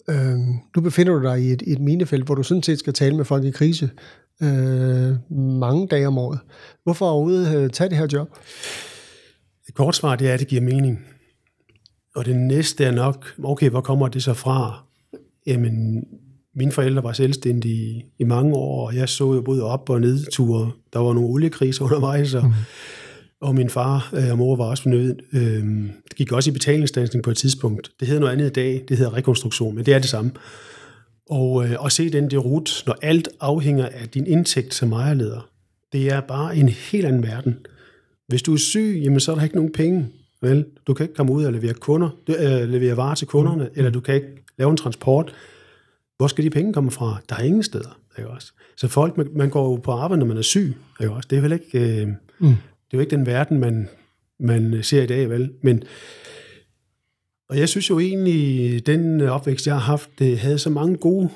Øh, 0.09 0.39
nu 0.77 0.83
befinder 0.83 1.13
du 1.13 1.23
dig 1.23 1.43
i 1.43 1.53
et, 1.53 1.63
et 1.67 1.81
minefelt, 1.81 2.25
hvor 2.25 2.35
du 2.35 2.43
sådan 2.43 2.63
set 2.63 2.79
skal 2.79 2.93
tale 2.93 3.17
med 3.17 3.25
folk 3.25 3.45
i 3.45 3.51
krise. 3.51 3.91
øh, 4.43 5.17
mange 5.39 5.87
dage 5.87 6.07
om 6.07 6.19
året. 6.19 6.39
Hvorfor 6.85 7.07
overhovedet 7.07 7.57
øh, 7.57 7.71
tage 7.71 7.91
det 7.91 7.99
her 7.99 8.09
job? 8.13 8.29
Et 9.69 9.75
kort 9.75 9.97
svar, 9.97 10.17
det 10.17 10.29
er, 10.29 10.35
at 10.35 10.41
det 10.41 10.49
giver 10.49 10.63
mening. 10.63 11.07
Og 12.15 12.25
det 12.25 12.37
næste 12.37 12.85
er 12.85 12.91
nok, 12.91 13.35
okay, 13.45 13.71
hvor 13.71 13.81
kommer 13.81 14.09
det 14.09 14.23
så 14.23 14.35
fra? 14.35 14.85
Jamen, 15.47 16.05
mine 16.57 16.73
forældre 16.73 17.03
var 17.03 17.13
selvstændige 17.13 18.07
i 18.19 18.25
mange 18.25 18.55
år, 18.55 18.87
og 18.87 18.97
jeg 18.97 19.09
så 19.09 19.35
jo 19.35 19.41
både 19.41 19.63
op- 19.63 19.91
og 19.91 20.01
nedture. 20.01 20.71
Der 20.93 20.99
var 20.99 21.13
nogle 21.13 21.29
oliekriser 21.29 21.85
undervejs, 21.85 22.35
og, 22.35 22.45
mm. 22.47 22.53
og 23.41 23.55
min 23.55 23.71
far 23.71 24.11
øh, 24.15 24.31
og 24.31 24.39
mor 24.39 24.57
var 24.57 24.65
også 24.65 24.83
fornøjet. 24.83 25.21
Øh, 25.33 25.65
det 26.09 26.17
gik 26.17 26.33
også 26.33 26.51
i 26.51 26.53
betalingsdansning 26.53 27.25
på 27.25 27.31
et 27.31 27.37
tidspunkt. 27.37 27.91
Det 28.01 28.09
hedder 28.09 28.21
noget 28.21 28.33
andet 28.33 28.47
i 28.47 28.53
dag, 28.53 28.85
det 28.89 28.97
hedder 28.97 29.15
rekonstruktion, 29.15 29.75
men 29.75 29.87
det 29.87 29.95
er 29.95 29.99
det 29.99 30.09
samme. 30.09 30.31
Og 31.31 31.65
øh, 31.65 31.85
at 31.85 31.93
se 31.93 32.11
den 32.11 32.31
derute, 32.31 32.73
når 32.87 32.97
alt 33.03 33.29
afhænger 33.41 33.87
af 33.87 34.09
din 34.09 34.27
indtægt 34.27 34.75
som 34.75 34.93
ejerleder, 34.93 35.49
det 35.93 36.13
er 36.13 36.21
bare 36.21 36.57
en 36.57 36.69
helt 36.69 37.07
anden 37.07 37.23
verden. 37.23 37.57
Hvis 38.29 38.43
du 38.43 38.53
er 38.53 38.59
syg, 38.59 39.01
jamen 39.03 39.21
så 39.21 39.33
er 39.33 39.37
der 39.37 39.43
ikke 39.43 39.57
nogen 39.57 39.73
penge. 39.73 40.07
Vel? 40.43 40.65
Du 40.87 40.95
kan 40.95 41.05
ikke 41.05 41.15
komme 41.15 41.33
ud 41.33 41.45
og 41.45 41.53
levere, 41.53 41.75
kunder, 41.75 42.09
øh, 42.29 42.69
levere 42.69 42.97
varer 42.97 43.15
til 43.15 43.27
kunderne, 43.27 43.65
mm. 43.65 43.71
eller 43.75 43.91
du 43.91 44.01
kan 44.01 44.15
ikke 44.15 44.45
lave 44.59 44.71
en 44.71 44.77
transport. 44.77 45.35
Hvor 46.17 46.27
skal 46.27 46.45
de 46.45 46.51
penge 46.51 46.73
komme 46.73 46.91
fra? 46.91 47.21
Der 47.29 47.37
er 47.37 47.43
ingen 47.43 47.63
steder. 47.63 48.01
Ikke 48.19 48.31
også? 48.31 48.53
Så 48.77 48.89
folk, 48.89 49.17
man, 49.17 49.29
man 49.35 49.51
går 49.51 49.71
jo 49.71 49.77
på 49.77 49.91
arbejde, 49.93 50.19
når 50.19 50.27
man 50.27 50.37
er 50.37 50.43
syg. 50.43 50.77
Ikke 51.01 51.13
også? 51.13 51.27
Det 51.31 51.39
er 51.39 51.43
vel 51.43 51.53
ikke, 51.53 52.01
øh, 52.01 52.09
mm. 52.09 52.49
det 52.49 52.93
er 52.93 52.95
jo 52.95 53.01
ikke 53.01 53.17
den 53.17 53.27
verden, 53.27 53.59
man, 53.59 53.89
man 54.41 54.83
ser 54.83 55.03
i 55.03 55.07
dag, 55.07 55.31
vel? 55.31 55.53
Men, 55.63 55.83
og 57.49 57.59
jeg 57.59 57.69
synes 57.69 57.91
jo 57.91 57.99
egentlig, 57.99 58.87
den 58.87 59.21
opvækst, 59.21 59.67
jeg 59.67 59.75
har 59.75 59.81
haft, 59.81 60.11
det 60.19 60.39
havde 60.39 60.59
så 60.59 60.71
mange 60.71 60.97
gode, 60.97 61.29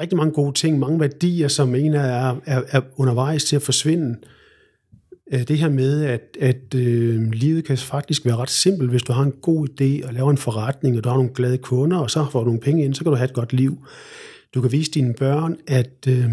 rigtig 0.00 0.16
mange 0.16 0.32
gode 0.32 0.52
ting, 0.52 0.78
mange 0.78 1.00
værdier, 1.00 1.48
som 1.48 1.74
en 1.74 1.94
er, 1.94 2.36
er, 2.46 2.62
er 2.68 2.80
undervejs 2.96 3.44
til 3.44 3.56
at 3.56 3.62
forsvinde. 3.62 4.16
Øh, 4.22 4.41
det 5.38 5.58
her 5.58 5.68
med, 5.68 6.04
at, 6.04 6.36
at 6.40 6.74
øh, 6.74 7.30
livet 7.30 7.64
kan 7.64 7.78
faktisk 7.78 8.24
være 8.24 8.36
ret 8.36 8.50
simpelt, 8.50 8.90
hvis 8.90 9.02
du 9.02 9.12
har 9.12 9.22
en 9.22 9.32
god 9.32 9.68
idé 9.68 10.06
og 10.06 10.14
laver 10.14 10.30
en 10.30 10.38
forretning, 10.38 10.96
og 10.96 11.04
du 11.04 11.08
har 11.08 11.16
nogle 11.16 11.34
glade 11.34 11.58
kunder, 11.58 11.96
og 11.96 12.10
så 12.10 12.26
får 12.32 12.40
du 12.40 12.46
nogle 12.46 12.60
penge 12.60 12.84
ind, 12.84 12.94
så 12.94 13.04
kan 13.04 13.10
du 13.10 13.16
have 13.16 13.28
et 13.28 13.34
godt 13.34 13.52
liv. 13.52 13.86
Du 14.54 14.60
kan 14.60 14.72
vise 14.72 14.90
dine 14.90 15.14
børn, 15.14 15.56
at 15.66 16.06
øh, 16.08 16.24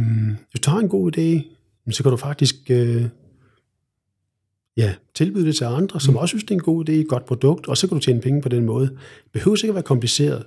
hvis 0.52 0.60
du 0.66 0.72
har 0.72 0.80
en 0.80 0.90
god 0.90 1.18
idé, 1.18 1.56
så 1.92 2.04
kan 2.04 2.12
du 2.12 2.18
faktisk 2.18 2.56
øh, 2.70 3.06
ja, 4.78 4.94
tilbyde 5.16 5.46
det 5.46 5.56
til 5.56 5.64
andre, 5.64 6.00
som 6.00 6.14
mm. 6.14 6.18
også 6.18 6.32
synes, 6.32 6.44
det 6.44 6.52
er 6.52 6.56
en 6.56 6.64
god 6.64 6.90
idé, 6.90 6.92
et 6.92 7.08
godt 7.08 7.26
produkt, 7.26 7.68
og 7.68 7.78
så 7.78 7.88
kan 7.88 7.98
du 7.98 8.04
tjene 8.04 8.22
penge 8.22 8.42
på 8.42 8.50
den 8.50 8.66
måde. 8.66 8.88
Det 8.88 9.32
behøver 9.34 9.58
ikke 9.58 9.68
at 9.68 9.76
være 9.76 9.84
kompliceret. 9.84 10.46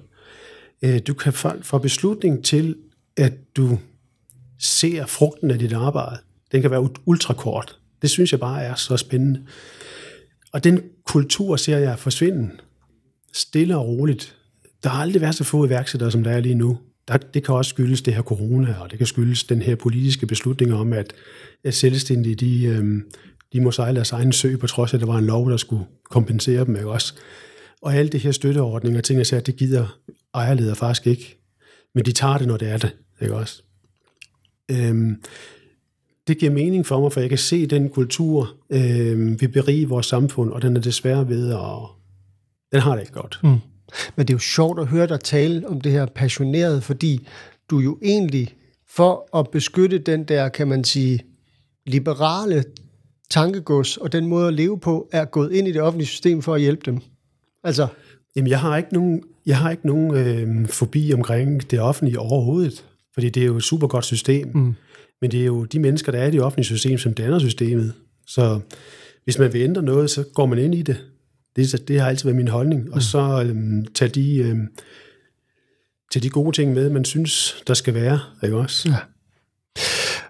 Øh, 0.83 1.01
du 1.07 1.15
kan 1.15 1.33
få 1.63 1.79
beslutning 1.79 2.45
til, 2.45 2.77
at 3.17 3.57
du 3.57 3.79
ser 4.59 5.07
frugten 5.07 5.51
af 5.51 5.59
dit 5.59 5.73
arbejde. 5.73 6.17
Den 6.53 6.63
kan 6.63 6.71
være 6.71 6.89
ultrakort. 7.07 7.79
Det 8.03 8.11
synes 8.11 8.33
jeg 8.33 8.41
bare 8.41 8.63
er 8.63 8.75
så 8.75 8.97
spændende. 8.97 9.43
Og 10.53 10.65
den 10.65 10.81
kultur 11.07 11.57
ser 11.57 11.79
jeg 11.79 11.99
forsvinde 11.99 12.51
stille 13.33 13.77
og 13.77 13.87
roligt. 13.87 14.37
Der 14.83 14.89
har 14.91 15.03
aldrig 15.03 15.23
været 15.23 15.35
så 15.35 15.45
få 15.45 15.67
iværksættere, 15.67 16.11
som 16.11 16.25
der 16.25 16.31
er 16.31 16.41
lige 16.41 16.55
nu. 16.55 16.79
Der, 17.09 17.17
det 17.17 17.45
kan 17.45 17.55
også 17.55 17.69
skyldes 17.69 18.03
det 18.03 18.15
her 18.15 18.23
corona, 18.23 18.77
og 18.81 18.91
det 18.91 18.99
kan 18.99 19.07
skyldes 19.07 19.45
den 19.45 19.63
her 19.63 19.77
politiske 19.77 20.27
beslutning 20.27 20.75
om, 20.75 20.93
at, 20.93 21.13
at 21.65 21.75
selvstændige, 21.75 22.35
de, 22.35 22.65
øhm, 22.65 23.11
de 23.53 23.61
må 23.61 23.71
sejle 23.71 23.97
deres 23.97 24.13
egen 24.13 24.33
sø, 24.33 24.57
på 24.57 24.67
trods 24.67 24.93
af, 24.93 24.97
at 24.97 25.01
der 25.01 25.07
var 25.07 25.19
en 25.19 25.27
lov, 25.27 25.51
der 25.51 25.57
skulle 25.57 25.85
kompensere 26.11 26.65
dem. 26.65 26.77
Ikke 26.77 26.91
også? 26.91 27.15
Og 27.83 27.95
alle 27.95 28.11
det 28.11 28.21
her 28.21 28.33
støtteordninger, 28.33 29.01
ting 29.01 29.19
jeg 29.19 29.27
siger, 29.27 29.41
det 29.41 29.57
gider 29.57 29.99
ejerleder 30.35 30.75
faktisk 30.75 31.07
ikke. 31.07 31.39
Men 31.95 32.05
de 32.05 32.13
tager 32.13 32.39
det, 32.39 32.47
når 32.47 32.57
det 32.57 32.69
er 32.69 32.79
det. 32.79 32.97
Ikke 33.21 33.35
også? 33.35 33.63
Øhm, 34.71 35.23
det 36.27 36.39
giver 36.39 36.53
mening 36.53 36.87
for 36.87 37.01
mig, 37.01 37.13
for 37.13 37.21
jeg 37.21 37.29
kan 37.29 37.39
se 37.39 37.67
den 37.67 37.89
kultur, 37.89 38.57
øh, 38.71 39.41
vi 39.41 39.47
beriger 39.47 39.87
vores 39.87 40.07
samfund, 40.07 40.51
og 40.51 40.63
den 40.63 40.77
er 40.77 40.81
desværre 40.81 41.29
ved 41.29 41.53
at... 41.53 41.61
Den 42.73 42.81
har 42.81 42.95
det 42.95 43.03
ikke 43.03 43.13
godt. 43.13 43.41
Mm. 43.43 43.49
Men 44.17 44.27
det 44.27 44.31
er 44.31 44.35
jo 44.35 44.39
sjovt 44.39 44.81
at 44.81 44.87
høre 44.87 45.07
dig 45.07 45.21
tale 45.21 45.69
om 45.69 45.81
det 45.81 45.93
her 45.93 46.07
passioneret, 46.07 46.83
fordi 46.83 47.27
du 47.71 47.79
jo 47.79 47.99
egentlig, 48.03 48.55
for 48.89 49.39
at 49.39 49.49
beskytte 49.49 49.99
den 49.99 50.25
der, 50.25 50.49
kan 50.49 50.69
man 50.69 50.85
sige, 50.85 51.21
liberale 51.87 52.65
tankegods 53.31 53.97
og 53.97 54.13
den 54.13 54.27
måde 54.27 54.49
at 54.49 54.55
leve 54.55 54.81
på, 54.81 55.09
er 55.13 55.25
gået 55.25 55.53
ind 55.53 55.69
i 55.69 55.73
det 55.73 55.83
offentlige 55.83 56.09
system 56.09 56.43
for 56.43 56.55
at 56.55 56.61
hjælpe 56.61 56.83
dem. 56.87 57.01
Altså... 57.65 57.87
Jamen, 58.37 58.51
jeg 58.51 58.61
har 58.61 58.77
ikke 58.77 58.93
nogen, 58.93 59.23
jeg 59.47 59.59
har 59.59 59.71
ikke 59.71 59.87
nogen 59.87 60.15
øh, 60.15 60.69
forbi 60.69 61.13
omkring 61.15 61.71
det 61.71 61.81
offentlige 61.81 62.19
overhovedet, 62.19 62.85
fordi 63.15 63.29
det 63.31 63.43
er 63.43 63.47
jo 63.47 63.57
et 63.57 63.63
super 63.63 63.87
godt 63.87 64.05
system. 64.05 64.51
Mm. 64.55 64.75
Men 65.23 65.31
det 65.31 65.41
er 65.41 65.45
jo 65.45 65.65
de 65.65 65.79
mennesker, 65.79 66.13
der 66.13 66.19
er 66.19 66.27
i 66.27 66.31
det 66.31 66.43
offentlige 66.43 66.65
system, 66.65 66.99
som 66.99 67.15
danner 67.15 67.39
systemet. 67.39 67.93
Så 68.27 68.61
hvis 69.25 69.39
man 69.39 69.53
vil 69.53 69.63
ændre 69.63 69.83
noget, 69.83 70.11
så 70.11 70.25
går 70.35 70.47
man 70.47 70.59
ind 70.59 70.75
i 70.75 70.83
det. 70.83 70.97
Det, 71.57 71.89
det 71.89 72.01
har 72.01 72.09
altid 72.09 72.25
været 72.25 72.37
min 72.37 72.49
holdning. 72.49 72.85
Mm. 72.85 72.93
Og 72.93 73.03
så 73.03 73.45
øhm, 73.47 73.87
tage, 73.95 74.09
de, 74.09 74.37
øhm, 74.37 74.69
tage 76.13 76.23
de 76.23 76.29
gode 76.29 76.57
ting 76.57 76.73
med, 76.73 76.91
man 76.91 77.05
synes, 77.05 77.63
der 77.67 77.75
skal 77.75 77.95
være. 77.95 78.21
Ikke 78.43 78.57
også? 78.57 78.89
Ja. 78.89 78.97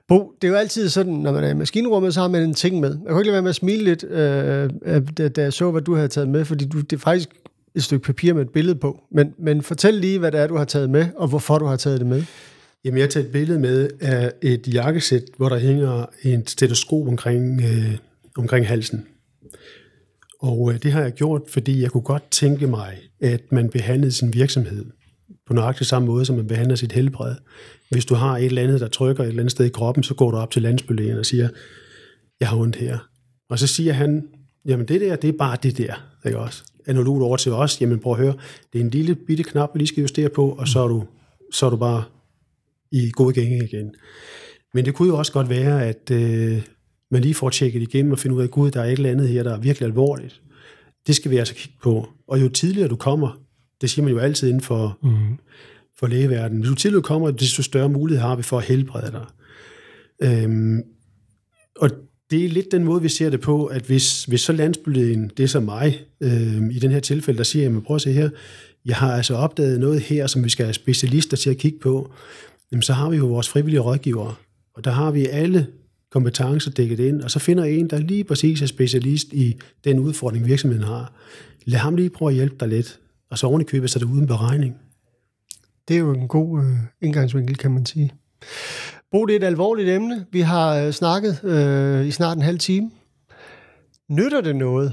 Bo, 0.08 0.32
det 0.42 0.48
er 0.48 0.52
jo 0.52 0.58
altid 0.58 0.88
sådan, 0.88 1.12
når 1.12 1.32
man 1.32 1.44
er 1.44 1.48
i 1.48 1.54
maskinrummet, 1.54 2.14
så 2.14 2.20
har 2.20 2.28
man 2.28 2.42
en 2.42 2.54
ting 2.54 2.80
med. 2.80 2.90
Jeg 2.90 3.08
kunne 3.08 3.20
ikke 3.20 3.26
lade 3.26 3.32
være 3.32 3.42
med 3.42 3.50
at 3.50 3.56
smile 3.56 3.84
lidt, 3.84 4.04
øh, 4.04 4.70
da, 5.18 5.28
da 5.28 5.42
jeg 5.42 5.52
så, 5.52 5.70
hvad 5.70 5.82
du 5.82 5.94
havde 5.94 6.08
taget 6.08 6.28
med, 6.28 6.44
fordi 6.44 6.68
du, 6.68 6.80
det 6.80 6.92
er 6.92 7.00
faktisk 7.00 7.28
et 7.74 7.84
stykke 7.84 8.04
papir 8.04 8.34
med 8.34 8.42
et 8.42 8.50
billede 8.50 8.74
på. 8.74 9.00
Men, 9.10 9.34
men 9.38 9.62
fortæl 9.62 9.94
lige, 9.94 10.18
hvad 10.18 10.32
det 10.32 10.40
er, 10.40 10.46
du 10.46 10.56
har 10.56 10.64
taget 10.64 10.90
med, 10.90 11.06
og 11.16 11.28
hvorfor 11.28 11.58
du 11.58 11.66
har 11.66 11.76
taget 11.76 12.00
det 12.00 12.06
med. 12.06 12.24
Jamen, 12.84 13.00
jeg 13.00 13.10
tager 13.10 13.26
et 13.26 13.32
billede 13.32 13.58
med 13.58 13.90
af 14.00 14.32
et 14.42 14.74
jakkesæt, 14.74 15.24
hvor 15.36 15.48
der 15.48 15.58
hænger 15.58 16.06
en 16.22 16.46
stetoskop 16.46 17.08
omkring, 17.08 17.60
øh, 17.60 17.98
omkring 18.36 18.66
halsen. 18.66 19.06
Og 20.40 20.72
øh, 20.72 20.82
det 20.82 20.92
har 20.92 21.02
jeg 21.02 21.12
gjort, 21.12 21.42
fordi 21.48 21.82
jeg 21.82 21.90
kunne 21.90 22.02
godt 22.02 22.30
tænke 22.30 22.66
mig, 22.66 22.98
at 23.20 23.52
man 23.52 23.68
behandlede 23.68 24.12
sin 24.12 24.34
virksomhed 24.34 24.84
på 25.46 25.54
nøjagtig 25.54 25.86
samme 25.86 26.06
måde, 26.06 26.24
som 26.24 26.36
man 26.36 26.46
behandler 26.46 26.76
sit 26.76 26.92
helbred. 26.92 27.34
Hvis 27.90 28.04
du 28.04 28.14
har 28.14 28.38
et 28.38 28.44
eller 28.44 28.62
andet, 28.62 28.80
der 28.80 28.88
trykker 28.88 29.24
et 29.24 29.28
eller 29.28 29.42
andet 29.42 29.52
sted 29.52 29.66
i 29.66 29.68
kroppen, 29.68 30.04
så 30.04 30.14
går 30.14 30.30
du 30.30 30.36
op 30.36 30.50
til 30.50 30.62
landsbylægen 30.62 31.18
og 31.18 31.26
siger, 31.26 31.48
jeg 32.40 32.48
har 32.48 32.56
ondt 32.56 32.76
her. 32.76 32.98
Og 33.50 33.58
så 33.58 33.66
siger 33.66 33.92
han, 33.92 34.28
jamen 34.66 34.88
det 34.88 35.00
der, 35.00 35.16
det 35.16 35.28
er 35.28 35.38
bare 35.38 35.56
det 35.62 35.78
der. 35.78 35.94
Ikke 36.26 36.38
også? 36.38 36.64
Analogt 36.86 37.22
over 37.22 37.36
til 37.36 37.52
os, 37.52 37.80
jamen 37.80 37.98
prøv 37.98 38.12
at 38.12 38.18
høre, 38.18 38.34
det 38.72 38.80
er 38.80 38.84
en 38.84 38.90
lille 38.90 39.14
bitte 39.14 39.42
knap, 39.42 39.70
vi 39.74 39.78
lige 39.78 39.88
skal 39.88 40.00
justere 40.00 40.28
på, 40.28 40.48
og 40.48 40.68
så 40.68 40.80
er 40.80 40.88
du, 40.88 41.04
så 41.52 41.66
er 41.66 41.70
du 41.70 41.76
bare 41.76 42.04
i 42.92 43.10
god 43.10 43.32
gænge 43.32 43.64
igen. 43.64 43.94
Men 44.74 44.84
det 44.84 44.94
kunne 44.94 45.08
jo 45.08 45.18
også 45.18 45.32
godt 45.32 45.48
være, 45.48 45.86
at 45.86 46.10
øh, 46.10 46.62
man 47.10 47.22
lige 47.22 47.34
får 47.34 47.50
tjekket 47.50 47.82
igennem 47.82 48.12
og 48.12 48.18
finder 48.18 48.36
ud 48.36 48.42
af, 48.42 48.50
gud, 48.50 48.70
der 48.70 48.80
er 48.80 48.84
et 48.84 48.92
eller 48.92 49.10
andet 49.10 49.28
her, 49.28 49.42
der 49.42 49.54
er 49.54 49.60
virkelig 49.60 49.86
alvorligt. 49.86 50.42
Det 51.06 51.16
skal 51.16 51.30
vi 51.30 51.36
altså 51.36 51.54
kigge 51.54 51.78
på. 51.82 52.08
Og 52.28 52.40
jo 52.40 52.48
tidligere 52.48 52.88
du 52.88 52.96
kommer, 52.96 53.40
det 53.80 53.90
siger 53.90 54.04
man 54.04 54.12
jo 54.12 54.18
altid 54.18 54.48
inden 54.48 54.62
for, 54.62 54.98
mm. 55.02 55.38
for 55.98 56.06
lægeverdenen, 56.06 56.76
tidligere 56.76 57.02
du 57.02 57.06
kommer, 57.06 57.30
desto 57.30 57.62
større 57.62 57.88
mulighed 57.88 58.22
har 58.22 58.36
vi 58.36 58.42
for 58.42 58.58
at 58.58 58.64
helbrede 58.64 59.12
dig. 59.12 59.26
Øhm, 60.22 60.82
og 61.76 61.90
det 62.30 62.44
er 62.44 62.48
lidt 62.48 62.72
den 62.72 62.84
måde, 62.84 63.02
vi 63.02 63.08
ser 63.08 63.30
det 63.30 63.40
på, 63.40 63.66
at 63.66 63.82
hvis, 63.82 64.24
hvis 64.24 64.40
så 64.40 64.52
landsbylægen, 64.52 65.30
det 65.36 65.42
er 65.42 65.46
så 65.46 65.60
mig, 65.60 66.00
øhm, 66.20 66.70
i 66.70 66.78
den 66.78 66.90
her 66.90 67.00
tilfælde, 67.00 67.38
der 67.38 67.44
siger, 67.44 67.62
jamen 67.62 67.82
prøv 67.82 67.96
at 67.96 68.02
se 68.02 68.12
her, 68.12 68.30
jeg 68.84 68.96
har 68.96 69.12
altså 69.12 69.34
opdaget 69.34 69.80
noget 69.80 70.00
her, 70.00 70.26
som 70.26 70.44
vi 70.44 70.48
skal 70.48 70.64
have 70.66 70.74
specialister 70.74 71.36
til 71.36 71.50
at 71.50 71.58
kigge 71.58 71.78
på 71.78 72.12
jamen 72.72 72.82
så 72.82 72.92
har 72.92 73.10
vi 73.10 73.16
jo 73.16 73.26
vores 73.26 73.48
frivillige 73.48 73.80
rådgivere, 73.80 74.34
og 74.74 74.84
der 74.84 74.90
har 74.90 75.10
vi 75.10 75.26
alle 75.26 75.66
kompetencer 76.10 76.70
dækket 76.70 77.00
ind, 77.00 77.22
og 77.22 77.30
så 77.30 77.38
finder 77.38 77.64
en, 77.64 77.90
der 77.90 77.98
lige 77.98 78.24
præcis 78.24 78.62
er 78.62 78.66
specialist 78.66 79.32
i 79.32 79.56
den 79.84 79.98
udfordring, 79.98 80.46
virksomheden 80.46 80.84
har. 80.84 81.12
Lad 81.64 81.78
ham 81.78 81.96
lige 81.96 82.10
prøve 82.10 82.28
at 82.28 82.34
hjælpe 82.34 82.56
dig 82.60 82.68
lidt, 82.68 83.00
og 83.30 83.38
så 83.38 83.46
ordentligt 83.46 83.70
købe 83.70 83.88
sig 83.88 84.00
det 84.00 84.06
uden 84.06 84.26
beregning. 84.26 84.76
Det 85.88 85.94
er 85.94 86.00
jo 86.00 86.12
en 86.12 86.28
god 86.28 86.64
øh, 86.64 86.76
indgangsvinkel, 87.00 87.56
kan 87.56 87.70
man 87.70 87.86
sige. 87.86 88.12
Bo, 89.10 89.26
det 89.26 89.32
er 89.32 89.40
et 89.40 89.44
alvorligt 89.44 89.88
emne. 89.88 90.26
Vi 90.32 90.40
har 90.40 90.76
øh, 90.76 90.92
snakket 90.92 91.44
øh, 91.44 92.06
i 92.06 92.10
snart 92.10 92.36
en 92.36 92.42
halv 92.42 92.58
time. 92.58 92.90
Nytter 94.08 94.40
det 94.40 94.56
noget 94.56 94.92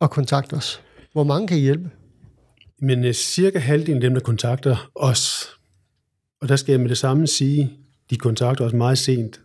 at 0.00 0.10
kontakte 0.10 0.54
os? 0.54 0.82
Hvor 1.12 1.24
mange 1.24 1.48
kan 1.48 1.56
I 1.56 1.60
hjælpe? 1.60 1.90
Men 2.80 3.04
øh, 3.04 3.12
cirka 3.12 3.58
halvdelen 3.58 3.96
af 3.96 4.00
dem, 4.00 4.14
der 4.14 4.20
kontakter 4.20 4.90
os, 4.94 5.48
og 6.40 6.48
der 6.48 6.56
skal 6.56 6.72
jeg 6.72 6.80
med 6.80 6.88
det 6.88 6.98
samme 6.98 7.26
sige, 7.26 7.72
de 8.10 8.16
kontakter 8.16 8.64
os 8.64 8.72
meget 8.72 8.98
sent 8.98 9.40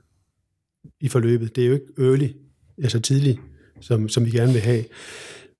i 1.02 1.08
forløbet. 1.08 1.56
Det 1.56 1.64
er 1.64 1.68
jo 1.68 1.74
ikke 1.74 1.86
early, 2.00 2.28
altså 2.84 3.00
tidligt, 3.00 3.40
som, 3.82 4.10
som 4.10 4.26
vi 4.26 4.32
gerne 4.32 4.54
vil 4.54 4.62
have. 4.62 4.84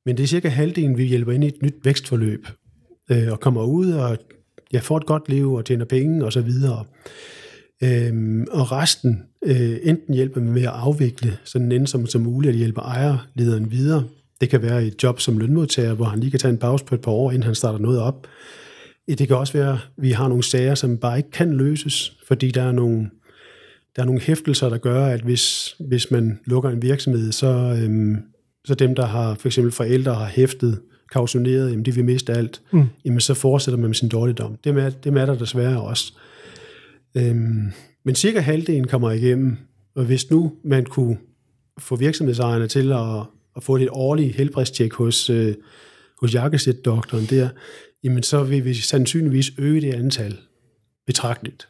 Men 0.06 0.18
det 0.18 0.24
er 0.24 0.28
cirka 0.28 0.48
halvdelen, 0.48 0.98
vi 0.98 1.04
hjælper 1.04 1.32
ind 1.32 1.44
i 1.44 1.48
et 1.48 1.62
nyt 1.62 1.76
vækstforløb, 1.84 2.48
øh, 3.12 3.32
og 3.32 3.40
kommer 3.40 3.64
ud 3.64 3.92
og 3.92 4.18
ja, 4.74 4.80
får 4.80 4.98
et 4.98 5.06
godt 5.06 5.30
liv 5.30 5.54
og 5.54 5.66
tjener 5.66 5.86
penge 5.86 6.26
og 6.26 6.34
så 6.34 6.42
videre. 6.42 6.86
Øhm, 7.84 8.48
og 8.52 8.72
resten 8.72 9.24
øh, 9.46 9.78
enten 9.84 10.14
hjælper 10.14 10.42
med 10.42 10.62
at 10.62 10.68
afvikle 10.68 11.38
sådan 11.44 11.72
ensom 11.72 12.08
som 12.08 12.22
muligt, 12.22 12.52
at 12.52 12.58
hjælpe 12.58 12.82
ejerlederen 12.82 13.72
videre. 13.72 14.04
Det 14.42 14.50
kan 14.50 14.62
være 14.62 14.86
et 14.86 15.04
job 15.04 15.20
som 15.20 15.38
lønmodtager, 15.38 15.94
hvor 15.94 16.06
han 16.06 16.20
lige 16.20 16.32
kan 16.32 16.40
tage 16.40 16.52
en 16.52 16.58
pause 16.58 16.86
på 16.86 16.96
et 16.96 17.02
par 17.02 17.12
år, 17.12 17.32
inden 17.32 17.44
han 17.44 17.56
starter 17.56 17.80
noget 17.80 18.00
op. 18.00 18.28
Det 19.08 19.28
kan 19.28 19.38
også 19.38 19.54
være, 19.54 19.74
at 19.74 19.80
vi 19.98 20.12
har 20.12 20.28
nogle 20.28 20.44
sager, 20.44 20.76
som 20.76 20.98
bare 20.98 21.18
ikke 21.18 21.32
kan 21.32 21.54
løses, 21.54 22.18
fordi 22.28 22.52
der 22.52 22.62
er 22.62 22.72
nogle, 22.72 23.10
der 23.96 24.02
er 24.02 24.06
nogle 24.06 24.22
hæftelser, 24.22 24.70
der 24.70 24.78
gør, 24.78 25.06
at 25.06 25.22
hvis, 25.22 25.76
hvis 25.80 26.12
man 26.12 26.40
lukker 26.46 26.70
en 26.70 26.82
virksomhed, 26.82 27.32
så, 27.32 27.78
øhm, 27.84 28.18
så 28.66 28.76
dem, 28.76 28.96
der 28.96 29.06
har 29.06 29.36
for 29.36 29.48
eksempel 29.48 29.72
forældre 29.72 30.14
har 30.14 30.26
hæftet, 30.26 30.80
kautioneret, 31.14 31.72
jamen 31.72 31.86
de 31.86 31.96
vil 31.96 32.06
miste 32.06 32.34
alt, 32.34 32.62
mm. 32.72 32.84
jamen 33.06 33.20
så 33.20 33.34
fortsætter 33.34 33.78
man 33.78 33.88
med 33.88 33.96
sin 33.96 34.10
dårligdom. 34.10 34.56
Dem 34.64 34.78
er, 34.78 34.90
dem 34.90 35.18
er 35.18 35.26
der 35.26 35.36
desværre 35.36 35.82
også. 35.82 36.14
Øhm, 37.16 37.72
men 38.06 38.16
cirka 38.16 38.40
halvdelen 38.40 38.88
kommer 38.88 39.12
igennem, 39.12 39.58
og 39.96 40.06
hvis 40.06 40.32
nu 40.32 40.54
man 40.64 40.86
kunne 40.86 41.18
få 41.80 41.96
virksomhedsejerne 41.96 42.68
til 42.68 42.92
at, 42.92 43.20
at 43.56 43.64
få 43.64 43.76
et 43.76 43.90
årligt 43.92 44.36
helbredstjek 44.36 44.94
hos, 44.94 45.30
øh, 45.30 45.56
hos 46.22 46.36
jakkesæt-doktoren 46.36 47.26
der, 47.26 47.50
jamen 48.04 48.24
så 48.24 48.44
vil 48.44 48.66
vi 48.66 48.74
sandsynligvis 48.74 49.52
øge 49.58 49.82
det 49.82 49.94
antal 49.94 50.38
betragteligt. 51.08 51.68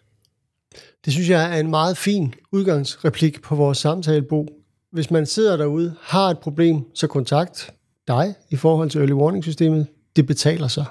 Det 1.06 1.14
synes 1.14 1.30
jeg 1.30 1.56
er 1.56 1.60
en 1.60 1.70
meget 1.70 1.98
fin 1.98 2.34
udgangsreplik 2.52 3.42
på 3.42 3.56
vores 3.56 3.78
samtalebo. 3.78 4.48
Hvis 4.92 5.12
man 5.12 5.26
sidder 5.26 5.58
derude, 5.58 5.96
har 6.02 6.30
et 6.30 6.40
problem, 6.40 6.82
så 6.94 7.08
kontakt 7.08 7.74
dig 8.08 8.36
i 8.50 8.56
forhold 8.56 8.90
til 8.90 9.00
early 9.00 9.12
warning 9.12 9.44
systemet. 9.44 9.88
Det 10.16 10.28
betaler 10.28 10.68
sig. 10.68 10.86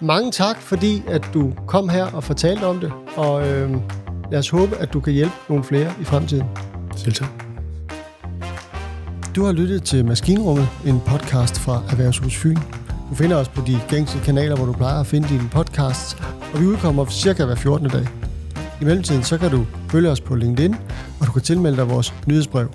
Mange 0.00 0.32
tak, 0.32 0.60
fordi 0.60 1.02
at 1.08 1.26
du 1.34 1.54
kom 1.66 1.88
her 1.88 2.04
og 2.04 2.24
fortalte 2.24 2.64
om 2.64 2.80
det, 2.80 2.92
og 3.16 3.48
øh, 3.48 3.70
lad 4.30 4.38
os 4.38 4.48
håbe, 4.48 4.76
at 4.76 4.92
du 4.92 5.00
kan 5.00 5.12
hjælpe 5.12 5.34
nogle 5.48 5.64
flere 5.64 5.92
i 6.00 6.04
fremtiden. 6.04 6.46
Selv 6.96 7.12
tak. 7.12 7.44
Du 9.36 9.44
har 9.44 9.52
lyttet 9.52 9.82
til 9.82 10.04
Maskinrummet, 10.04 10.68
en 10.86 11.00
podcast 11.06 11.58
fra 11.58 11.82
Erhvervshus 11.90 12.36
Fyn. 12.36 12.81
Du 13.12 13.16
finder 13.16 13.36
os 13.36 13.48
på 13.48 13.62
de 13.66 13.80
gængse 13.88 14.18
kanaler, 14.24 14.56
hvor 14.56 14.66
du 14.66 14.72
plejer 14.72 15.00
at 15.00 15.06
finde 15.06 15.28
dine 15.28 15.48
podcasts, 15.52 16.16
og 16.54 16.60
vi 16.60 16.66
udkommer 16.66 17.06
cirka 17.06 17.44
hver 17.44 17.54
14. 17.54 17.88
dag. 17.88 18.08
I 18.80 18.84
mellemtiden 18.84 19.22
så 19.22 19.38
kan 19.38 19.50
du 19.50 19.66
følge 19.90 20.10
os 20.10 20.20
på 20.20 20.34
LinkedIn, 20.34 20.74
og 21.20 21.26
du 21.26 21.32
kan 21.32 21.42
tilmelde 21.42 21.76
dig 21.76 21.90
vores 21.90 22.14
nyhedsbrev. 22.26 22.68